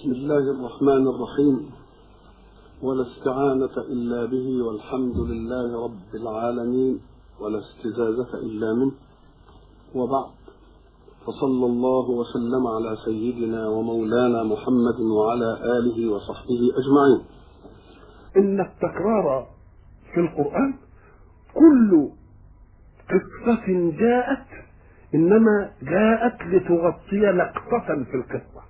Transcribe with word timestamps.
بسم 0.00 0.12
الله 0.12 0.50
الرحمن 0.50 1.08
الرحيم. 1.08 1.70
ولا 2.82 3.02
استعانة 3.02 3.76
إلا 3.92 4.24
به 4.24 4.62
والحمد 4.62 5.16
لله 5.16 5.84
رب 5.84 6.14
العالمين 6.14 7.00
ولا 7.40 7.58
استزازة 7.58 8.38
إلا 8.38 8.74
منه. 8.74 8.92
وبعد 9.94 10.30
فصلى 11.26 11.66
الله 11.66 12.10
وسلم 12.10 12.66
على 12.66 12.96
سيدنا 13.04 13.68
ومولانا 13.68 14.44
محمد 14.44 15.00
وعلى 15.00 15.50
آله 15.78 16.12
وصحبه 16.12 16.60
أجمعين. 16.80 17.20
إن 18.36 18.60
التكرار 18.60 19.48
في 20.14 20.20
القرآن 20.20 20.74
كل 21.54 22.08
قصة 23.10 23.66
جاءت 24.00 24.46
إنما 25.14 25.72
جاءت 25.82 26.42
لتغطي 26.42 27.32
لقطة 27.32 28.04
في 28.10 28.16
القصة. 28.16 28.69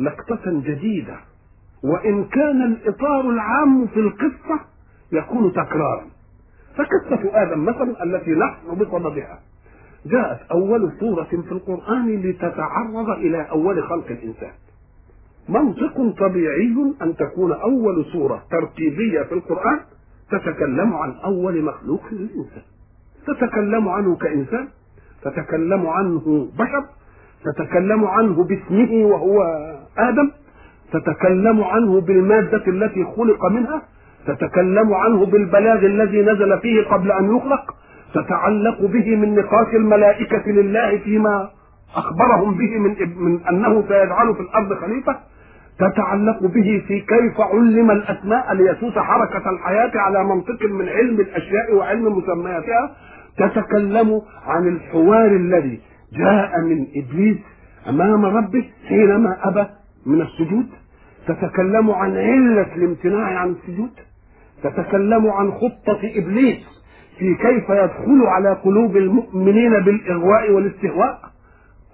لقطة 0.00 0.42
جديدة. 0.46 1.16
وإن 1.84 2.24
كان 2.24 2.62
الإطار 2.62 3.30
العام 3.30 3.86
في 3.86 4.00
القصة 4.00 4.60
يكون 5.12 5.52
تكرارا. 5.52 6.06
فقصة 6.76 7.30
آدم 7.42 7.64
مثلا 7.64 8.04
التي 8.04 8.30
نحن 8.30 8.74
بصددها. 8.74 9.40
جاءت 10.06 10.40
أول 10.50 10.92
سورة 11.00 11.24
في 11.24 11.52
القرآن 11.52 12.22
لتتعرض 12.22 13.10
إلى 13.10 13.42
أول 13.50 13.82
خلق 13.82 14.06
الإنسان. 14.06 14.52
منطق 15.48 16.14
طبيعي 16.18 16.94
أن 17.02 17.16
تكون 17.16 17.52
أول 17.52 18.04
سورة 18.12 18.42
ترتيبية 18.50 19.22
في 19.22 19.32
القرآن 19.34 19.80
تتكلم 20.30 20.94
عن 20.94 21.10
أول 21.24 21.64
مخلوق 21.64 22.02
للإنسان. 22.12 22.62
تتكلم 23.26 23.88
عنه 23.88 24.16
كإنسان 24.16 24.68
تتكلم 25.22 25.86
عنه 25.86 26.48
بشر 26.58 26.84
تتكلم 27.44 28.04
عنه 28.04 28.44
باسمه 28.44 29.06
وهو 29.06 29.42
آدم 29.98 30.30
تتكلم 30.92 31.64
عنه 31.64 32.00
بالمادة 32.00 32.62
التي 32.68 33.04
خلق 33.04 33.46
منها 33.46 33.82
تتكلم 34.26 34.94
عنه 34.94 35.26
بالبلاغ 35.26 35.78
الذي 35.78 36.22
نزل 36.22 36.58
فيه 36.58 36.82
قبل 36.82 37.12
أن 37.12 37.36
يخلق 37.36 37.74
تتعلق 38.14 38.80
به 38.80 39.16
من 39.16 39.34
نقاش 39.34 39.74
الملائكة 39.74 40.50
لله 40.50 40.98
فيما 40.98 41.50
أخبرهم 41.96 42.54
به 42.54 42.78
من, 42.78 42.96
من 43.16 43.40
أنه 43.50 43.84
سيجعل 43.88 44.34
في 44.34 44.40
الأرض 44.40 44.74
خليفة 44.74 45.16
تتعلق 45.78 46.42
به 46.42 46.84
في 46.88 47.00
كيف 47.00 47.40
علم 47.40 47.90
الأسماء 47.90 48.54
ليسوس 48.54 48.98
حركة 48.98 49.50
الحياة 49.50 49.90
على 49.94 50.24
منطق 50.24 50.62
من 50.64 50.88
علم 50.88 51.20
الأشياء 51.20 51.74
وعلم 51.74 52.18
مسمياتها 52.18 52.90
تتكلم 53.38 54.22
عن 54.46 54.68
الحوار 54.68 55.26
الذي 55.26 55.80
جاء 56.12 56.60
من 56.60 56.86
إبليس 56.96 57.38
أمام 57.88 58.24
ربه 58.24 58.64
حينما 58.88 59.48
أبى 59.48 59.66
من 60.06 60.22
السجود. 60.22 60.66
تتكلم 61.26 61.90
عن 61.90 62.16
علة 62.16 62.74
الامتناع 62.76 63.38
عن 63.38 63.50
السجود. 63.50 63.90
تتكلم 64.62 65.26
عن 65.30 65.50
خطة 65.52 66.00
إبليس 66.04 66.58
في 67.18 67.34
كيف 67.34 67.70
يدخل 67.70 68.22
على 68.26 68.52
قلوب 68.52 68.96
المؤمنين 68.96 69.80
بالإغواء 69.80 70.50
والاستهواء. 70.50 71.20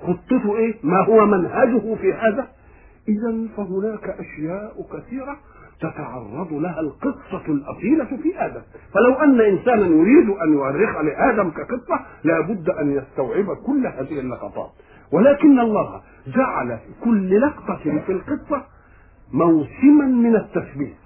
خطته 0.02 0.56
إيه؟ 0.56 0.74
ما 0.82 1.04
هو 1.04 1.26
منهجه 1.26 1.94
في 1.94 2.12
هذا؟ 2.12 2.48
اذا 3.08 3.48
فهناك 3.56 4.08
أشياء 4.08 4.72
كثيرة 4.92 5.36
تتعرض 5.80 6.53
لها 6.53 6.80
القصة 6.80 7.47
الأصيلة 7.48 8.05
في 8.05 8.47
آدم. 8.47 8.61
فلو 8.94 9.14
أن 9.14 9.41
إنسانا 9.41 9.86
يريد 9.86 10.28
أن 10.30 10.53
يؤرخ 10.53 11.00
لآدم 11.00 11.50
كقصة 11.50 12.00
لابد 12.25 12.70
أن 12.70 12.92
يستوعب 12.92 13.56
كل 13.56 13.86
هذه 13.86 14.20
اللقطات. 14.20 14.70
ولكن 15.12 15.61
الله 15.61 16.00
جعل 16.27 16.78
كل 17.05 17.41
لقطة 17.41 18.00
في 18.06 18.12
القصة 18.12 18.62
موسما 19.33 20.05
من 20.05 20.36
التثبيت. 20.36 21.05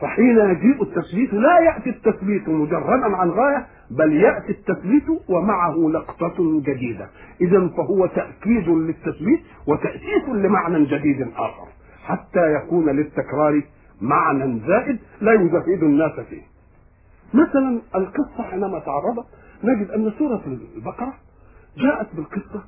فحين 0.00 0.38
يجيء 0.38 0.82
التثبيت 0.82 1.34
لا 1.34 1.58
يأتي 1.58 1.90
التثبيت 1.90 2.48
مجردا 2.48 3.16
عن 3.16 3.30
غاية 3.30 3.66
بل 3.90 4.12
يأتي 4.12 4.52
التثبيت 4.52 5.04
ومعه 5.28 5.74
لقطة 5.74 6.60
جديدة. 6.60 7.08
إذا 7.40 7.68
فهو 7.68 8.06
تأكيد 8.06 8.68
للتثبيت 8.68 9.40
وتأسيس 9.66 10.28
لمعنى 10.28 10.84
جديد 10.84 11.28
آخر. 11.36 11.77
حتى 12.08 12.52
يكون 12.54 12.90
للتكرار 12.90 13.62
معنى 14.00 14.60
زائد 14.66 14.98
لا 15.20 15.32
يزهد 15.32 15.82
الناس 15.82 16.12
فيه. 16.20 16.42
مثلا 17.34 17.80
القصة 17.94 18.42
حينما 18.50 18.78
تعرضت 18.78 19.26
نجد 19.64 19.90
أن 19.90 20.12
سورة 20.18 20.42
البقرة 20.76 21.14
جاءت 21.76 22.06
بالقصة 22.14 22.64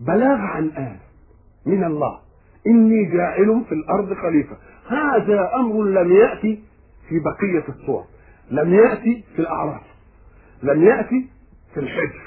بلاغ 0.00 0.38
عن 0.38 0.64
آل. 0.64 0.96
من 1.66 1.84
الله 1.84 2.18
إني 2.66 3.04
جاعل 3.04 3.64
في 3.68 3.74
الأرض 3.74 4.14
خليفة. 4.14 4.56
هذا 4.88 5.50
أمر 5.54 5.84
لم 5.84 6.12
يأتي 6.12 6.62
في 7.08 7.18
بقية 7.18 7.64
الصور 7.68 8.04
لم 8.50 8.74
يأتي 8.74 9.24
في 9.36 9.38
الأعراف. 9.38 9.82
لم 10.62 10.82
يأتي 10.82 11.28
في 11.74 11.80
الحجر. 11.80 12.22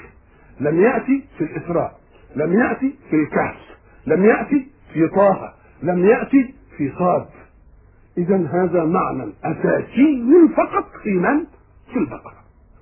لم 0.60 0.80
يأتي 0.80 1.24
في 1.38 1.44
الإسراء. 1.44 2.00
لم 2.36 2.52
يأتي 2.52 2.94
في 3.10 3.16
الكهف. 3.16 3.56
لم 4.06 4.24
يأتي 4.24 4.68
في 4.92 5.08
طه. 5.08 5.52
لم 5.82 6.06
يأتي 6.06 6.54
في 6.76 6.92
صاد. 6.98 7.26
إذا 8.18 8.36
هذا 8.36 8.84
معنى 8.84 9.32
أساسي 9.44 10.48
فقط 10.56 10.84
في 11.02 11.10
من؟ 11.10 11.44
في 11.92 11.98
البقرة. 11.98 12.36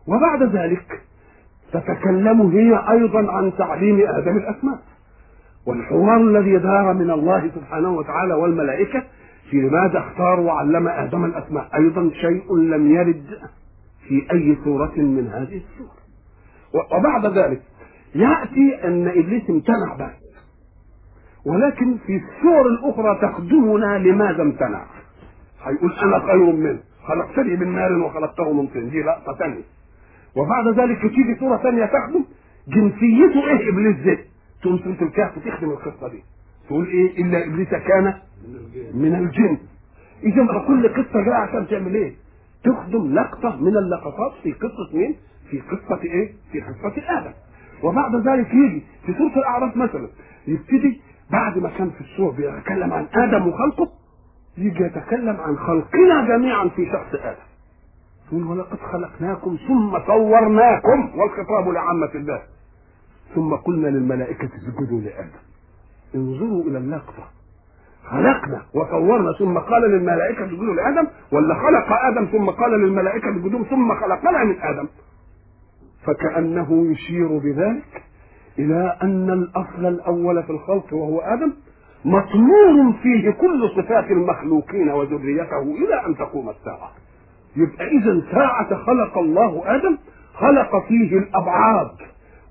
وبعد 0.06 0.43
ذلك 0.43 1.00
تتكلم 1.72 2.41
هي 2.41 2.91
أيضا 2.91 3.32
عن 3.32 3.53
تعليم 3.59 4.00
آدم 4.09 4.37
الأسماء. 4.37 4.78
والحوار 5.66 6.16
الذي 6.16 6.59
دار 6.59 6.94
من 6.94 7.10
الله 7.10 7.50
سبحانه 7.55 7.91
وتعالى 7.97 8.34
والملائكة 8.34 9.03
في 9.50 9.56
لماذا 9.56 9.99
اختار 9.99 10.41
وعلم 10.41 10.88
آدم 10.88 11.25
الأسماء. 11.25 11.69
أيضا 11.75 12.11
شيء 12.11 12.56
لم 12.56 12.94
يرد 12.94 13.26
في 14.09 14.26
أي 14.32 14.56
سورة 14.65 14.93
من 14.97 15.26
هذه 15.28 15.56
السور 15.56 15.94
وبعد 16.75 17.38
ذلك 17.38 17.62
يأتي 18.15 18.87
أن 18.87 19.09
إبليس 19.09 19.50
امتنع 19.50 19.94
بس 19.94 20.24
ولكن 21.47 21.97
في 22.06 22.16
الصور 22.16 22.66
الأخرى 22.66 23.19
تخدمنا 23.22 23.99
لماذا 23.99 24.43
امتنع 24.43 24.84
هيقول 25.65 25.93
أنا 25.93 26.19
خير 26.19 26.53
منه 26.53 26.78
خلقتني 27.05 27.56
من 27.56 27.75
نار 27.75 27.93
وخلقته 27.93 28.53
من 28.53 28.66
طين. 28.66 28.91
دي 28.91 29.03
لقطه 29.03 29.34
ثانية 29.38 29.62
وبعد 30.37 30.69
ذلك 30.69 31.00
تيجي 31.00 31.37
صورة 31.41 31.56
ثانية 31.56 31.84
تخدم. 31.84 32.25
جنسيته 32.69 33.47
إيه 33.49 33.69
إبليس 33.71 33.97
ده؟ 34.06 34.19
تقوم 34.62 34.78
سوره 34.78 35.09
الكهف 35.09 35.38
تخدم 35.47 35.71
القصة 35.71 36.09
دي. 36.09 36.22
تقول 36.69 36.87
إيه؟ 36.87 37.22
إلا 37.22 37.47
إبليس 37.47 37.69
كان 37.69 38.15
من 38.94 39.15
الجن. 39.15 39.59
إذا 40.22 40.47
كل 40.69 40.88
قصة 40.88 41.21
جاية 41.22 41.34
عشان 41.34 41.66
تعمل 41.69 41.94
إيه؟ 41.94 42.12
تخدم 42.65 43.15
لقطة 43.15 43.56
من 43.61 43.76
اللقطات 43.76 44.32
في 44.43 44.53
قصة 44.53 44.91
مين؟ 44.94 45.15
في 45.50 45.61
قصة 45.61 46.03
إيه؟ 46.03 46.32
في 46.53 46.61
قصه 46.61 47.19
آدم. 47.19 47.32
وبعد 47.82 48.16
ذلك 48.28 48.55
يجي 48.55 48.82
في 49.06 49.15
سورة 49.19 49.38
الأعراف 49.38 49.76
مثلا 49.76 50.09
يبتدي 50.47 51.00
بعد 51.31 51.59
ما 51.59 51.71
كان 51.79 51.91
في 51.91 52.01
السور 52.01 52.31
بيتكلم 52.31 52.93
عن 52.93 53.07
آدم 53.15 53.49
وخلقه 53.49 53.89
يجي 54.59 54.85
يتكلم 54.85 55.37
عن 55.41 55.57
خلقنا 55.59 56.29
جميعا 56.29 56.69
في 56.69 56.87
شخص 56.87 57.15
آدم. 57.15 57.39
يقول 58.29 58.45
ولقد 58.47 58.79
خلقناكم 58.93 59.57
ثم 59.69 59.99
صورناكم 60.07 61.11
والخطاب 61.19 61.69
لعامة 61.69 62.11
الله. 62.15 62.43
ثم 63.35 63.55
قلنا 63.55 63.89
للملائكة 63.89 64.49
اسجدوا 64.57 65.01
لآدم. 65.01 65.39
انظروا 66.15 66.62
إلى 66.62 66.79
اللقطة 66.79 67.25
خلقنا 68.05 68.62
وصورنا 68.75 69.33
ثم 69.39 69.59
قال 69.59 69.83
للملائكة 69.83 70.45
اسجدوا 70.45 70.75
لآدم 70.75 71.06
ولا 71.33 71.55
خلق 71.55 71.93
آدم 71.93 72.25
ثم 72.25 72.51
قال 72.51 72.71
للملائكة 72.71 73.31
اسجدوا 73.31 73.65
ثم 73.65 73.95
خلقنا 73.95 74.45
من 74.45 74.61
آدم. 74.61 74.87
فكأنه 76.06 76.93
يشير 76.93 77.39
بذلك 77.39 78.03
إلى 78.59 78.97
أن 79.03 79.31
الأصل 79.31 79.87
الأول 79.87 80.42
في 80.42 80.50
الخلق 80.50 80.94
وهو 80.94 81.20
آدم 81.20 81.53
مطمور 82.04 82.92
فيه 83.03 83.31
كل 83.31 83.70
صفات 83.76 84.11
المخلوقين 84.11 84.88
وذريته 84.90 85.62
إلى 85.62 86.06
أن 86.06 86.17
تقوم 86.17 86.50
الساعة. 86.50 86.90
يبقى 87.56 87.87
إذا 87.87 88.23
ساعة 88.32 88.75
خلق 88.76 89.19
الله 89.19 89.62
آدم 89.76 89.99
خلق 90.34 90.87
فيه 90.88 91.19
الأبعاد 91.19 91.90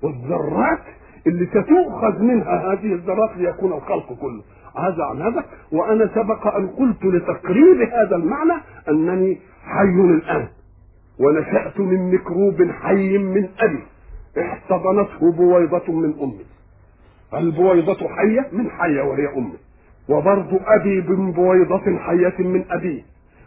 والذرات 0.02 0.82
اللي 1.26 1.46
ستؤخذ 1.46 2.22
منها 2.22 2.72
هذه 2.72 2.92
الذرات 2.92 3.30
ليكون 3.36 3.72
الخلق 3.72 4.12
كله. 4.20 4.42
هذا 4.76 5.04
عن 5.04 5.22
هذا 5.22 5.44
وأنا 5.72 6.10
سبق 6.14 6.46
أن 6.56 6.66
قلت 6.66 7.04
لتقريب 7.04 7.80
هذا 7.92 8.16
المعنى 8.16 8.52
أنني 8.88 9.38
حي 9.64 10.00
الآن 10.00 10.46
ونشأت 11.20 11.80
من 11.80 12.10
ميكروب 12.10 12.70
حي 12.70 13.18
من 13.18 13.48
أبي. 13.60 13.82
احتضنته 14.38 15.32
بويضة 15.32 15.92
من 15.92 16.14
أمي. 16.22 16.44
البويضة 17.34 18.08
حية 18.08 18.46
من 18.52 18.70
حية 18.70 19.02
وهي 19.02 19.36
أمي. 19.36 19.56
وبرضو 20.08 20.56
أبي 20.66 21.00
من 21.00 21.32
بويضة 21.32 21.98
حية 21.98 22.34
من 22.38 22.64
أبيه. 22.70 23.02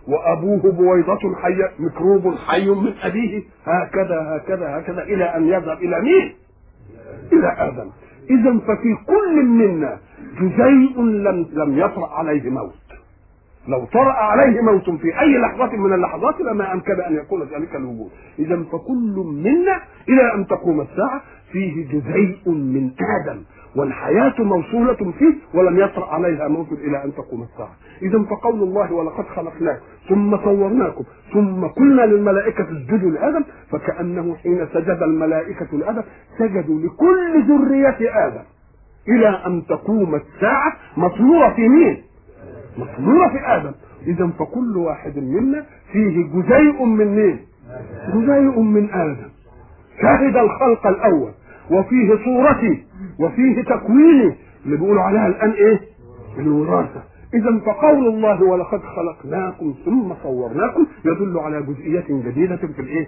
وأبوه 0.07 0.71
بويضة 0.71 1.35
حية 1.35 1.71
ميكروب 1.79 2.35
حي 2.47 2.69
من 2.69 2.93
أبيه. 3.01 3.43
هكذا 3.65 4.21
هكذا 4.37 4.79
هكذا 4.79 5.03
إلى 5.03 5.23
أن 5.23 5.47
يذهب 5.47 5.77
إلى 5.77 6.01
مين؟ 6.01 6.33
إلى 7.33 7.55
آدم. 7.57 7.89
اذا 8.29 8.59
ففي 8.59 8.95
كل 9.07 9.45
منا 9.45 9.97
جزيء 10.41 11.01
لم 11.01 11.47
لم 11.53 11.77
يطرأ 11.79 12.07
عليه 12.09 12.49
موت. 12.49 12.86
لو 13.67 13.85
طرأ 13.85 14.11
عليه 14.13 14.61
موت 14.61 14.89
في 14.89 15.19
أي 15.19 15.37
لحظة 15.37 15.77
من 15.77 15.93
اللحظات 15.93 16.41
لما 16.41 16.73
أمكن 16.73 17.01
أن 17.01 17.15
يكون 17.15 17.41
ذلك 17.41 17.75
الوجود. 17.75 18.09
إذا 18.39 18.63
فكل 18.71 19.25
منا 19.43 19.81
إلى 20.09 20.33
أن 20.35 20.47
تقوم 20.47 20.81
الساعة 20.81 21.21
فيه 21.51 21.87
جزيء 21.87 22.49
من 22.49 22.91
آدم 23.21 23.41
والحياة 23.75 24.33
موصولة 24.39 25.11
فيه 25.19 25.33
ولم 25.53 25.79
يطرأ 25.79 26.05
عليها 26.13 26.47
موت 26.47 26.71
إلى 26.71 27.03
أن 27.03 27.13
تقوم 27.13 27.43
الساعة. 27.43 27.75
إذا 28.01 28.23
فقول 28.23 28.63
الله 28.63 28.93
ولقد 28.93 29.25
خلقناكم 29.25 29.81
ثم 30.09 30.37
صورناكم 30.37 31.03
ثم 31.33 31.65
قلنا 31.65 32.01
للملائكة 32.01 32.63
اسجدوا 32.63 33.11
لآدم 33.11 33.43
فكأنه 33.71 34.35
حين 34.35 34.67
سجد 34.73 34.99
الملائكة 35.01 35.77
لآدم 35.77 36.01
سجدوا 36.37 36.79
لكل 36.79 37.43
ذرية 37.47 38.27
آدم. 38.27 38.43
إلى 39.07 39.29
أن 39.45 39.65
تقوم 39.65 40.15
الساعة 40.15 40.73
مطلوبة 40.97 41.53
في 41.55 41.67
مين؟ 41.69 42.06
مطلوبة 42.77 43.27
في 43.29 43.39
آدم 43.45 43.71
إذا 44.07 44.27
فكل 44.39 44.77
واحد 44.77 45.18
منا 45.19 45.65
فيه 45.91 46.24
جزيء 46.33 46.85
من 46.85 47.15
مين؟ 47.15 47.39
جزيء 48.13 48.59
من 48.59 48.89
آدم 48.91 49.29
شهد 50.01 50.35
الخلق 50.38 50.88
الأول 50.88 51.31
وفيه 51.71 52.15
صورتي 52.25 52.83
وفيه 53.19 53.62
تكويني 53.63 54.35
اللي 54.65 54.77
بيقولوا 54.77 55.01
عليها 55.01 55.27
الآن 55.27 55.51
إيه؟ 55.51 55.79
الوراثة 56.39 57.03
إذا 57.33 57.59
فقول 57.65 58.07
الله 58.07 58.44
ولقد 58.44 58.81
خلقناكم 58.81 59.75
ثم 59.85 60.13
صورناكم 60.23 60.88
يدل 61.06 61.38
على 61.39 61.62
جزئية 61.63 62.06
جديدة 62.09 62.56
في 62.57 62.80
الإيه؟ 62.81 63.07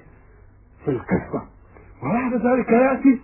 في 0.86 0.92
القصة 0.92 1.42
وبعد 2.04 2.34
ذلك 2.34 2.70
يأتي 2.72 3.20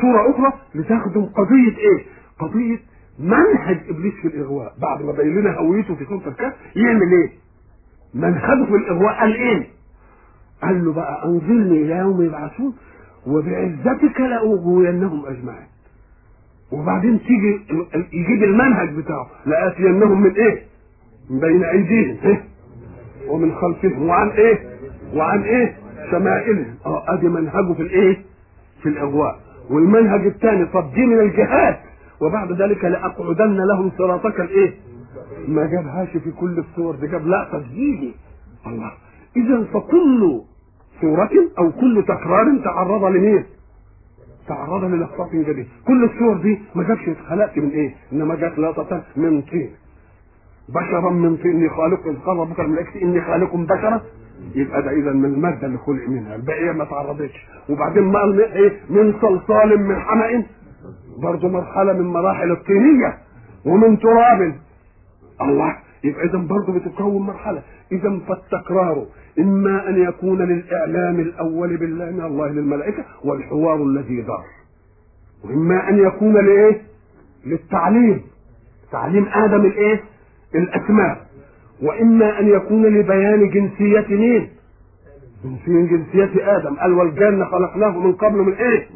صورة 0.00 0.30
أخرى 0.30 0.52
لتخدم 0.74 1.24
قضية 1.24 1.76
إيه؟ 1.78 2.04
قضية 2.38 2.78
منهج 3.20 3.78
إبليس 3.88 4.14
في 4.22 4.28
الإغواء 4.28 4.74
بعد 4.82 5.02
ما 5.02 5.12
بين 5.12 5.34
لنا 5.40 5.56
هويته 5.56 5.94
في 5.94 6.04
سوره 6.04 6.28
الكهف 6.28 6.52
يعمل 6.76 7.12
إيه؟ 7.12 7.30
منهجه 8.14 8.64
في 8.64 8.74
الإغواء 8.74 9.20
قال 9.20 9.34
إيه؟ 9.34 9.66
قال 10.62 10.84
له 10.84 10.92
بقى 10.92 11.24
انظرني 11.24 11.82
إلى 11.82 11.94
يوم 11.98 12.22
يبعثون 12.22 12.74
وبعزتك 13.26 14.20
لاغوينهم 14.20 15.26
أجمعين 15.26 15.66
وبعدين 16.72 17.18
تيجي 17.20 17.60
يجيب 18.12 18.44
المنهج 18.44 18.88
بتاعه 18.94 19.26
لأتينهم 19.46 20.22
من 20.22 20.30
إيه؟ 20.30 20.62
من 21.30 21.40
بين 21.40 21.64
أيديهم 21.64 22.16
إيه؟ 22.24 22.44
ومن 23.28 23.54
خلفهم 23.54 24.06
وعن 24.08 24.28
إيه؟ 24.28 24.58
وعن 25.14 25.42
إيه؟ 25.42 25.76
شمائلهم 26.10 26.74
آه 26.86 27.14
أدي 27.14 27.28
منهجه 27.28 27.72
في 27.72 27.82
الإيه؟ 27.82 28.16
في 28.82 28.88
الإغواء 28.88 29.40
والمنهج 29.70 30.26
الثاني 30.26 30.66
طب 30.66 30.92
دي 30.94 31.06
من 31.06 31.20
الجهاد 31.20 31.76
وبعد 32.20 32.52
ذلك 32.52 32.84
لأقعدن 32.84 33.56
لهم 33.56 33.90
صراطك 33.98 34.40
الإيه؟ 34.40 34.74
ما 35.48 35.66
جابهاش 35.66 36.08
في 36.16 36.30
كل 36.30 36.58
الصور 36.58 36.94
دي 36.96 37.06
جاب 37.06 37.26
لا 37.26 37.48
تسجيلي 37.52 38.14
الله. 38.66 38.92
إذا 39.36 39.64
فكل 39.64 40.40
صورة 41.00 41.30
أو 41.58 41.72
كل 41.72 42.04
تكرار 42.08 42.58
تعرض 42.64 43.04
لمين؟ 43.04 43.44
تعرض 44.48 44.84
للخبط 44.84 45.32
جديد. 45.32 45.66
كل 45.86 46.04
الصور 46.04 46.36
دي 46.36 46.58
ما 46.74 46.82
جابش 46.82 47.08
اتخلقت 47.08 47.58
من 47.58 47.70
إيه؟ 47.70 47.94
إنما 48.12 48.34
جات 48.34 48.58
لقطة 48.58 49.02
من 49.16 49.42
طين. 49.42 49.70
بشرا 50.68 51.10
من 51.10 51.36
طين. 51.36 51.70
خالق. 51.70 52.02
قال 52.26 52.36
ربك 52.36 52.60
الملائكة 52.60 53.02
إني 53.02 53.20
خالق 53.20 53.56
بشرا. 53.56 54.00
يبقى 54.54 54.82
ده 54.82 54.90
اذا 54.90 55.12
من 55.12 55.24
الماده 55.24 55.66
اللي 55.66 55.78
خلق 55.78 56.08
منها. 56.08 56.34
البقية 56.36 56.72
ما 56.72 56.84
تعرضتش. 56.84 57.46
وبعدين 57.68 58.02
ما 58.02 58.18
قال 58.20 58.40
إيه؟ 58.40 58.72
من 58.90 59.14
صلصال 59.20 59.80
من 59.80 59.96
حمأ. 59.96 60.42
برضه 61.22 61.48
مرحلة 61.48 61.92
من 61.92 62.06
مراحل 62.06 62.50
الطينية 62.52 63.18
ومن 63.64 63.98
تراب 63.98 64.54
الله 65.42 65.76
يبقى 66.04 66.24
إذا 66.24 66.38
برضه 66.38 66.72
بتتكون 66.72 67.22
مرحلة 67.26 67.62
إذا 67.92 68.18
فالتكرار 68.28 69.06
إما 69.38 69.88
أن 69.88 70.02
يكون 70.02 70.42
للإعلام 70.42 71.20
الأول 71.20 71.76
بالله 71.76 72.10
من 72.10 72.20
الله 72.24 72.48
للملائكة 72.48 73.04
والحوار 73.24 73.82
الذي 73.82 74.20
دار 74.22 74.44
وإما 75.44 75.88
أن 75.88 75.98
يكون 75.98 76.32
لإيه؟ 76.46 76.82
للتعليم 77.46 78.20
تعليم 78.92 79.28
آدم 79.34 79.64
الإيه؟ 79.66 80.00
الأسماء 80.54 81.26
وإما 81.82 82.40
أن 82.40 82.48
يكون 82.48 82.86
لبيان 82.86 83.48
جنسية 83.50 84.06
مين؟ 84.16 84.48
من 85.66 85.86
جنسية 85.86 86.56
آدم 86.56 86.74
قال 86.74 86.92
والجنة 86.92 87.44
خلقناه 87.44 87.98
من 87.98 88.12
قبل 88.12 88.38
من 88.38 88.52
إيه؟ 88.52 88.86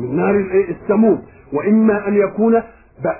من 0.00 0.16
نار 0.16 0.30
الإيه؟ 0.36 0.70
السموم 0.82 1.22
وإما 1.52 2.08
أن 2.08 2.14
يكون 2.14 2.62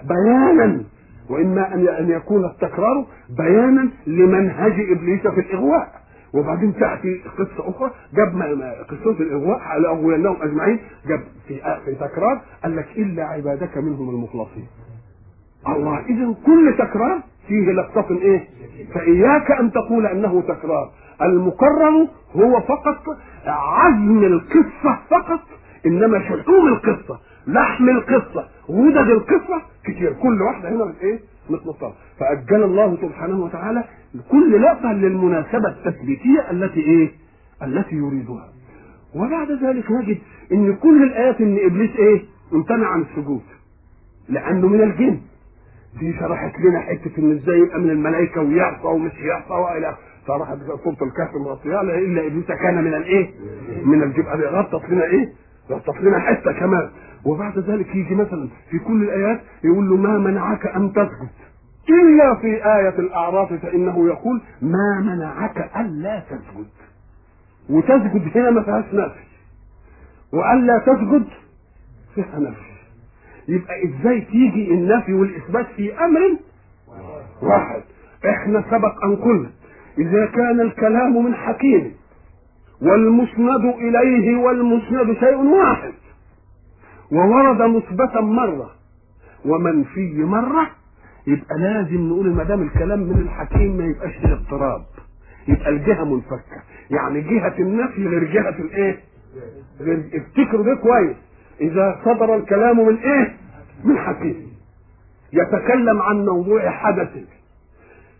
بيانا 0.05 0.83
وإما 1.31 1.75
أن 1.75 1.89
أن 1.89 2.11
يكون 2.11 2.45
التكرار 2.45 3.07
بيانا 3.39 3.89
لمنهج 4.07 4.73
إبليس 4.91 5.27
في 5.27 5.41
الإغواء. 5.41 5.89
وبعدين 6.35 6.75
تأتي 6.75 7.21
قصة 7.39 7.71
أخرى 7.71 7.91
جاب 8.15 8.43
قصة 8.91 9.11
الإغواء 9.11 9.79
لاغوينهم 9.79 10.37
أجمعين 10.43 10.79
جاب 11.07 11.21
في 11.49 11.61
في 11.85 11.95
تكرار 11.95 12.41
قال 12.63 12.77
لك 12.77 12.87
إلا 12.97 13.25
عبادك 13.25 13.79
منهم 13.79 14.11
المخلصين. 14.11 14.67
الله 15.69 15.99
اذا 15.99 16.35
كل 16.47 16.75
تكرار 16.79 17.21
فيه 17.49 17.73
لقطة 17.73 18.19
إيه؟ 18.23 18.45
فإياك 18.95 19.51
أن 19.51 19.73
تقول 19.73 20.07
أنه 20.07 20.43
تكرار. 20.43 20.91
المكرر 21.23 22.09
هو 22.37 22.61
فقط 22.61 23.03
عزم 23.47 24.25
القصة 24.25 24.99
فقط 25.11 25.41
إنما 25.87 26.19
شحوم 26.19 26.69
القصة. 26.69 27.19
لحم 27.49 27.89
القصة. 27.89 28.49
غدد 28.71 29.11
القصة 29.11 29.63
كتير. 29.85 30.13
كل 30.13 30.43
واحدة 30.43 30.69
هنا 30.69 30.95
إيه 31.03 31.19
متنطرة 31.51 31.95
فأجل 32.19 32.63
الله 32.63 32.97
سبحانه 33.03 33.45
وتعالى 33.45 33.85
كل 34.31 34.63
لقطة 34.63 34.93
للمناسبة 34.93 35.69
التثبيتية 35.69 36.51
التي 36.51 36.81
إيه؟ 36.81 37.11
التي 37.63 37.95
يريدها. 37.97 38.49
وبعد 39.15 39.51
ذلك 39.53 39.91
نجد 39.91 40.19
إن 40.53 40.75
كل 40.77 41.03
الآيات 41.03 41.41
إن 41.41 41.59
إبليس 41.65 41.91
إيه؟ 41.99 42.23
امتنع 42.53 42.87
عن 42.87 43.01
السجود. 43.03 43.43
لأنه 44.29 44.67
من 44.69 44.81
الجن. 44.81 45.21
دي 46.01 46.13
شرحت 46.19 46.61
لنا 46.61 46.81
حتة 46.81 47.11
إن 47.19 47.33
إزاي 47.33 47.59
يبقى 47.59 47.81
من 47.81 47.91
الملائكة 47.91 48.41
ويعصى 48.41 48.87
ومش 48.87 49.13
يعصى 49.21 49.53
وإلى 49.53 49.97
شرحت 50.27 50.59
سوره 50.85 50.97
الكهف 51.03 51.35
مغطيه 51.35 51.81
إلا 51.81 52.27
إبليس 52.27 52.47
كان 52.47 52.85
من 52.85 52.95
الايه؟ 52.95 53.31
من 53.85 54.03
الجن 54.03 54.23
غطت 54.23 54.91
لنا 54.91 55.05
إيه؟ 55.05 55.29
غطت 55.71 56.01
لنا 56.01 56.19
حتة 56.19 56.53
كمان. 56.53 56.91
وبعد 57.25 57.59
ذلك 57.59 57.97
يجي 57.97 58.15
مثلا 58.15 58.49
في 58.71 58.79
كل 58.79 59.03
الآيات 59.03 59.41
يقول 59.65 59.89
له 59.89 59.97
ما 59.97 60.19
منعك 60.19 60.67
أن 60.67 60.93
تسجد. 60.93 61.29
إلا 61.91 62.35
في 62.35 62.47
آية 62.67 62.99
الأعراف 62.99 63.53
فإنه 63.53 64.07
يقول 64.07 64.41
ما 64.63 65.01
منعك 65.01 65.71
ألا 65.77 66.21
تسجد. 66.21 66.67
وتسجد 67.71 68.37
هنا 68.39 68.51
ما 68.51 68.63
فيهاش 68.63 68.85
نفي. 68.95 69.25
وألا 70.33 70.79
تسجد 70.79 71.25
فيها 72.15 72.39
نفي. 72.39 72.69
يبقى 73.49 73.75
إزاي 73.85 74.21
تيجي 74.21 74.71
النفي 74.75 75.13
والإثبات 75.15 75.67
في 75.77 76.05
أمر 76.05 76.37
واحد؟ 77.43 77.83
إحنا 78.29 78.65
سبق 78.71 79.05
أن 79.05 79.17
قلنا 79.17 79.51
إذا 79.99 80.27
كان 80.27 80.61
الكلام 80.61 81.25
من 81.25 81.35
حكيم 81.35 81.93
والمسند 82.83 83.65
إليه 83.65 84.37
والمسند 84.37 85.13
شيء 85.21 85.37
واحد. 85.37 85.93
وورد 87.13 87.63
مثبتا 87.63 88.21
مرة. 88.21 88.71
ومنفي 89.45 90.25
مرة 90.25 90.71
يبقى 91.27 91.59
لازم 91.59 92.09
نقول 92.09 92.35
ما 92.35 92.45
دام 92.45 92.63
الكلام 92.63 92.99
من 93.01 93.19
الحكيم 93.19 93.77
ما 93.77 93.85
يبقاش 93.85 94.13
فيه 94.17 94.33
اضطراب. 94.33 94.83
يبقى 95.49 95.69
الجهة 95.69 96.05
منفكة. 96.05 96.63
يعني 96.91 97.21
جهة 97.21 97.55
النفي 97.59 98.07
غير 98.07 98.25
جهة 98.25 98.49
الايه؟ 98.59 98.99
غير 99.81 100.05
افتكروا 100.15 100.65
ده 100.65 100.75
كويس. 100.75 101.17
إذا 101.61 102.01
صدر 102.05 102.35
الكلام 102.37 102.87
من 102.87 102.97
إيه؟ 102.97 103.37
من 103.85 103.99
حكيم. 103.99 104.49
يتكلم 105.33 106.03
عن 106.03 106.25
موضوع 106.27 106.71
حدث. 106.71 107.11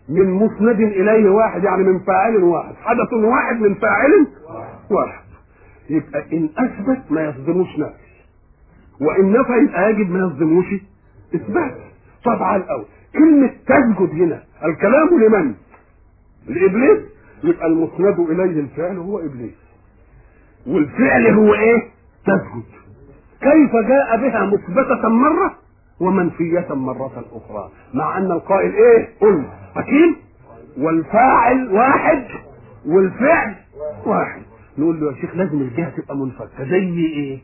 من 0.09 0.31
مسند 0.31 0.79
إليه 0.79 1.29
واحد 1.29 1.63
يعني 1.63 1.83
من 1.83 1.99
فاعل 1.99 2.35
واحد. 2.43 2.75
حدث 2.75 3.13
واحد 3.13 3.61
من 3.61 3.73
فاعل 3.75 4.27
واحد. 4.91 5.23
يبقى 5.89 6.37
إن 6.37 6.49
أثبت 6.57 7.11
ما 7.11 7.21
يصدموش 7.23 7.79
نفي. 7.79 8.08
وإن 9.01 9.31
نفى 9.31 9.51
يبقى 9.63 9.89
يجب 9.91 10.11
ما 10.11 10.19
يصدموش 10.19 10.65
إثبات. 11.35 11.77
طبعا 12.25 12.57
الأول. 12.57 12.85
كلمة 13.13 13.47
تسجد 13.47 14.09
هنا. 14.21 14.43
الكلام 14.65 15.07
لمن؟ 15.23 15.53
لإبليس. 16.47 16.99
يبقى 17.43 17.67
المسند 17.67 18.19
إليه 18.19 18.59
الفعل 18.59 18.97
هو 18.97 19.19
إبليس. 19.19 19.55
والفعل 20.67 21.27
هو 21.27 21.53
إيه؟ 21.53 21.81
تسجد. 22.25 22.63
كيف 23.41 23.71
جاء 23.87 24.17
بها 24.17 24.45
مثبتة 24.45 25.09
مرة 25.09 25.55
ومنفية 25.99 26.67
مرة 26.73 27.23
أخرى. 27.33 27.69
مع 27.93 28.17
أن 28.17 28.31
القائل 28.31 28.71
إيه؟ 28.73 29.09
قل. 29.21 29.43
حكيم 29.75 30.15
والفاعل 30.77 31.71
واحد 31.71 32.23
والفعل 32.85 33.55
واحد. 34.05 34.41
نقول 34.77 34.99
له 34.99 35.11
يا 35.11 35.21
شيخ 35.21 35.35
لازم 35.35 35.61
الجهة 35.61 35.89
تبقى 35.89 36.17
منفكة 36.17 36.63
زي 36.69 36.95
إيه؟ 36.97 37.39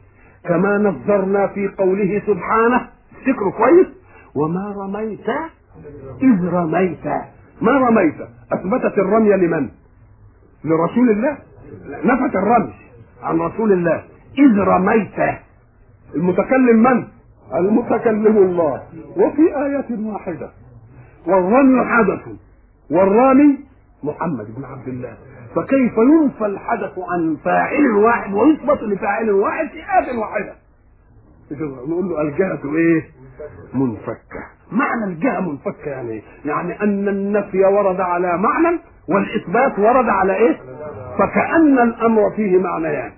كما 0.48 0.78
نظرنا 0.78 1.48
في 1.48 1.68
قوله 1.68 2.22
سبحانه. 2.28 2.90
افتكروا 3.18 3.52
كويس. 3.52 3.88
وما 4.36 4.76
رميت؟ 4.78 5.30
إذ 6.22 6.50
رميت. 6.50 7.06
ما 7.62 7.72
رميت؟ 7.72 8.16
أثبتت 8.54 8.98
الرمي 8.98 9.30
لمن؟ 9.30 9.70
لرسول 10.64 11.10
الله. 11.10 11.38
نفت 12.04 12.36
الرمي 12.36 12.74
عن 13.24 13.40
رسول 13.40 13.72
الله. 13.72 14.04
إذ 14.38 14.60
رميت. 14.60 15.40
المتكلم 16.16 16.84
من؟ 16.84 17.08
المتكلم 17.54 18.38
الله. 18.38 18.84
وفي 19.18 19.42
آية 19.66 20.06
واحدة. 20.06 20.50
والرمي 21.28 21.86
حدث. 21.86 22.36
والرامي 22.92 23.60
محمد 24.04 24.56
بن 24.58 24.66
عبد 24.66 24.88
الله. 24.88 25.18
فكيف 25.56 25.94
ينفى 25.98 26.46
الحدث 26.46 27.00
عن 27.12 27.38
فاعل 27.46 27.88
واحد 27.92 28.34
ويثبت 28.34 28.84
لفاعل 28.84 29.30
واحد 29.32 29.68
في 29.68 29.78
آية 29.78 30.18
واحدة؟ 30.18 30.54
نقول 31.88 32.10
له 32.10 32.22
الجهة 32.22 32.76
إيه؟ 32.76 33.04
منفكة. 33.74 34.44
معنى 34.72 35.06
الجهة 35.06 35.40
منفكة 35.40 35.90
يعني 35.92 36.10
إيه 36.12 36.22
يعني 36.46 36.82
أن 36.84 37.08
النفي 37.08 37.66
ورد 37.66 38.02
على 38.02 38.38
معنى 38.38 38.80
والإثبات 39.10 39.80
ورد 39.80 40.10
على 40.10 40.36
إيه؟ 40.36 40.58
فكأن 41.20 41.80
الأمر 41.80 42.32
فيه 42.36 42.58
معنيان. 42.60 43.12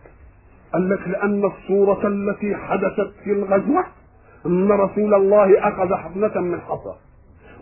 قال 0.73 0.89
لك 0.89 1.07
لأن 1.07 1.45
الصورة 1.45 2.07
التي 2.07 2.55
حدثت 2.55 3.11
في 3.23 3.31
الغزوة 3.31 3.83
أن 4.45 4.71
رسول 4.71 5.13
الله 5.13 5.67
أخذ 5.67 5.95
حفنة 5.95 6.41
من 6.41 6.59
حصى 6.61 6.93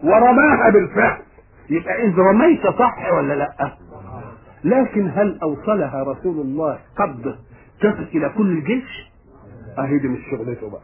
ورماها 0.03 0.69
بالفعل. 0.69 1.17
يبقى 1.69 2.03
إذ 2.07 2.19
رميت 2.19 2.67
صح 2.67 3.11
ولا 3.13 3.33
لأ؟ 3.33 3.71
لكن 4.65 5.11
هل 5.15 5.39
أوصلها 5.43 6.03
رسول 6.03 6.41
الله 6.41 6.79
قبضه 6.97 7.35
تصل 7.79 8.05
إلى 8.15 8.29
كل 8.37 8.47
الجيش؟ 8.57 9.11
اهي 9.79 9.97
دي 9.97 10.07
مش 10.07 10.19
شغلته 10.31 10.69
بقى. 10.69 10.81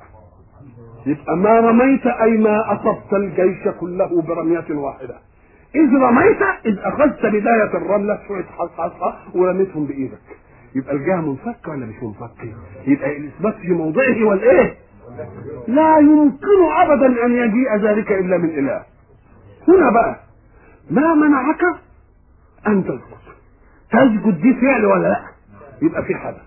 يبقى 1.05 1.37
ما 1.37 1.59
رميت 1.59 2.07
أي 2.07 2.37
ما 2.37 2.73
أصبت 2.73 3.13
الجيش 3.13 3.67
كله 3.79 4.21
برمية 4.21 4.65
واحدة. 4.69 5.15
إذ 5.75 5.93
رميت 6.01 6.41
إذ 6.65 6.77
أخذت 6.79 7.25
بداية 7.25 7.71
الرملة 7.77 8.19
شوية 8.27 8.43
حصحصة 8.43 9.15
ورميتهم 9.35 9.85
بإيدك. 9.85 10.21
يبقى 10.75 10.95
الجهة 10.95 11.21
منفكة 11.21 11.71
ولا 11.71 11.85
مش 11.85 11.95
منفكة؟ 12.03 12.53
يبقى 12.87 13.17
الإثبات 13.17 13.55
في 13.55 13.67
موضعه 13.73 14.23
والإيه؟ 14.25 14.75
لا 15.67 15.97
يمكن 15.97 16.71
ابدا 16.81 17.25
أن 17.25 17.31
يجيء 17.31 17.75
ذلك 17.75 18.11
إلا 18.11 18.37
من 18.37 18.49
إله. 18.49 18.83
هنا 19.67 19.89
بقى 19.91 20.19
ما 20.91 21.13
منعك 21.15 21.61
أن 22.67 22.83
تسجد 22.83 23.21
تسجد 23.91 24.41
دي 24.41 24.53
فعل 24.61 24.85
ولا 24.85 25.07
لا؟ 25.07 25.21
يبقى 25.81 26.03
في 26.05 26.15
حدث 26.15 26.41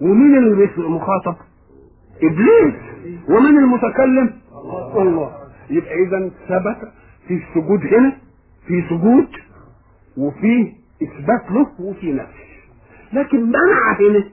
ومين 0.00 0.38
اللي 0.38 0.68
مخاطب 0.78 1.36
إبليس. 2.22 2.74
ومن 3.28 3.58
المتكلم؟ 3.58 4.30
الله. 4.96 5.32
يبقى 5.70 5.94
اذا 5.94 6.30
ثبت 6.48 6.92
في 7.28 7.34
السجود 7.34 7.80
هنا 7.80 8.12
في 8.66 8.82
سجود 8.88 9.28
وفي 10.16 10.72
إثبات 11.02 11.50
له 11.50 11.66
وفي 11.80 12.12
نفي 12.12 12.44
لكن 13.12 13.42
منع 13.48 13.96
هنا 14.00 14.24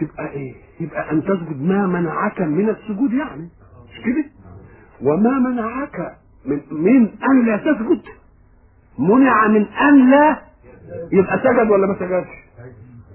تبقى 0.00 0.30
إيه؟ 0.30 0.54
يبقى 0.80 1.10
أن 1.12 1.22
تسجد 1.24 1.62
ما 1.62 1.86
منعك 1.86 2.40
من 2.40 2.68
السجود 2.68 3.12
يعني. 3.12 3.48
مش 3.92 4.04
كده؟ 4.04 4.24
وما 5.02 5.38
منعك 5.38 6.16
من 6.46 6.60
من 6.70 7.08
أن 7.30 7.46
لا 7.46 7.56
تسجد. 7.56 8.02
منع 8.98 9.46
من 9.48 9.66
أن 9.66 10.10
لا 10.10 10.42
يبقى 11.12 11.38
سجد 11.38 11.70
ولا 11.70 11.86
ما 11.86 11.94
سجدش؟ 11.94 12.28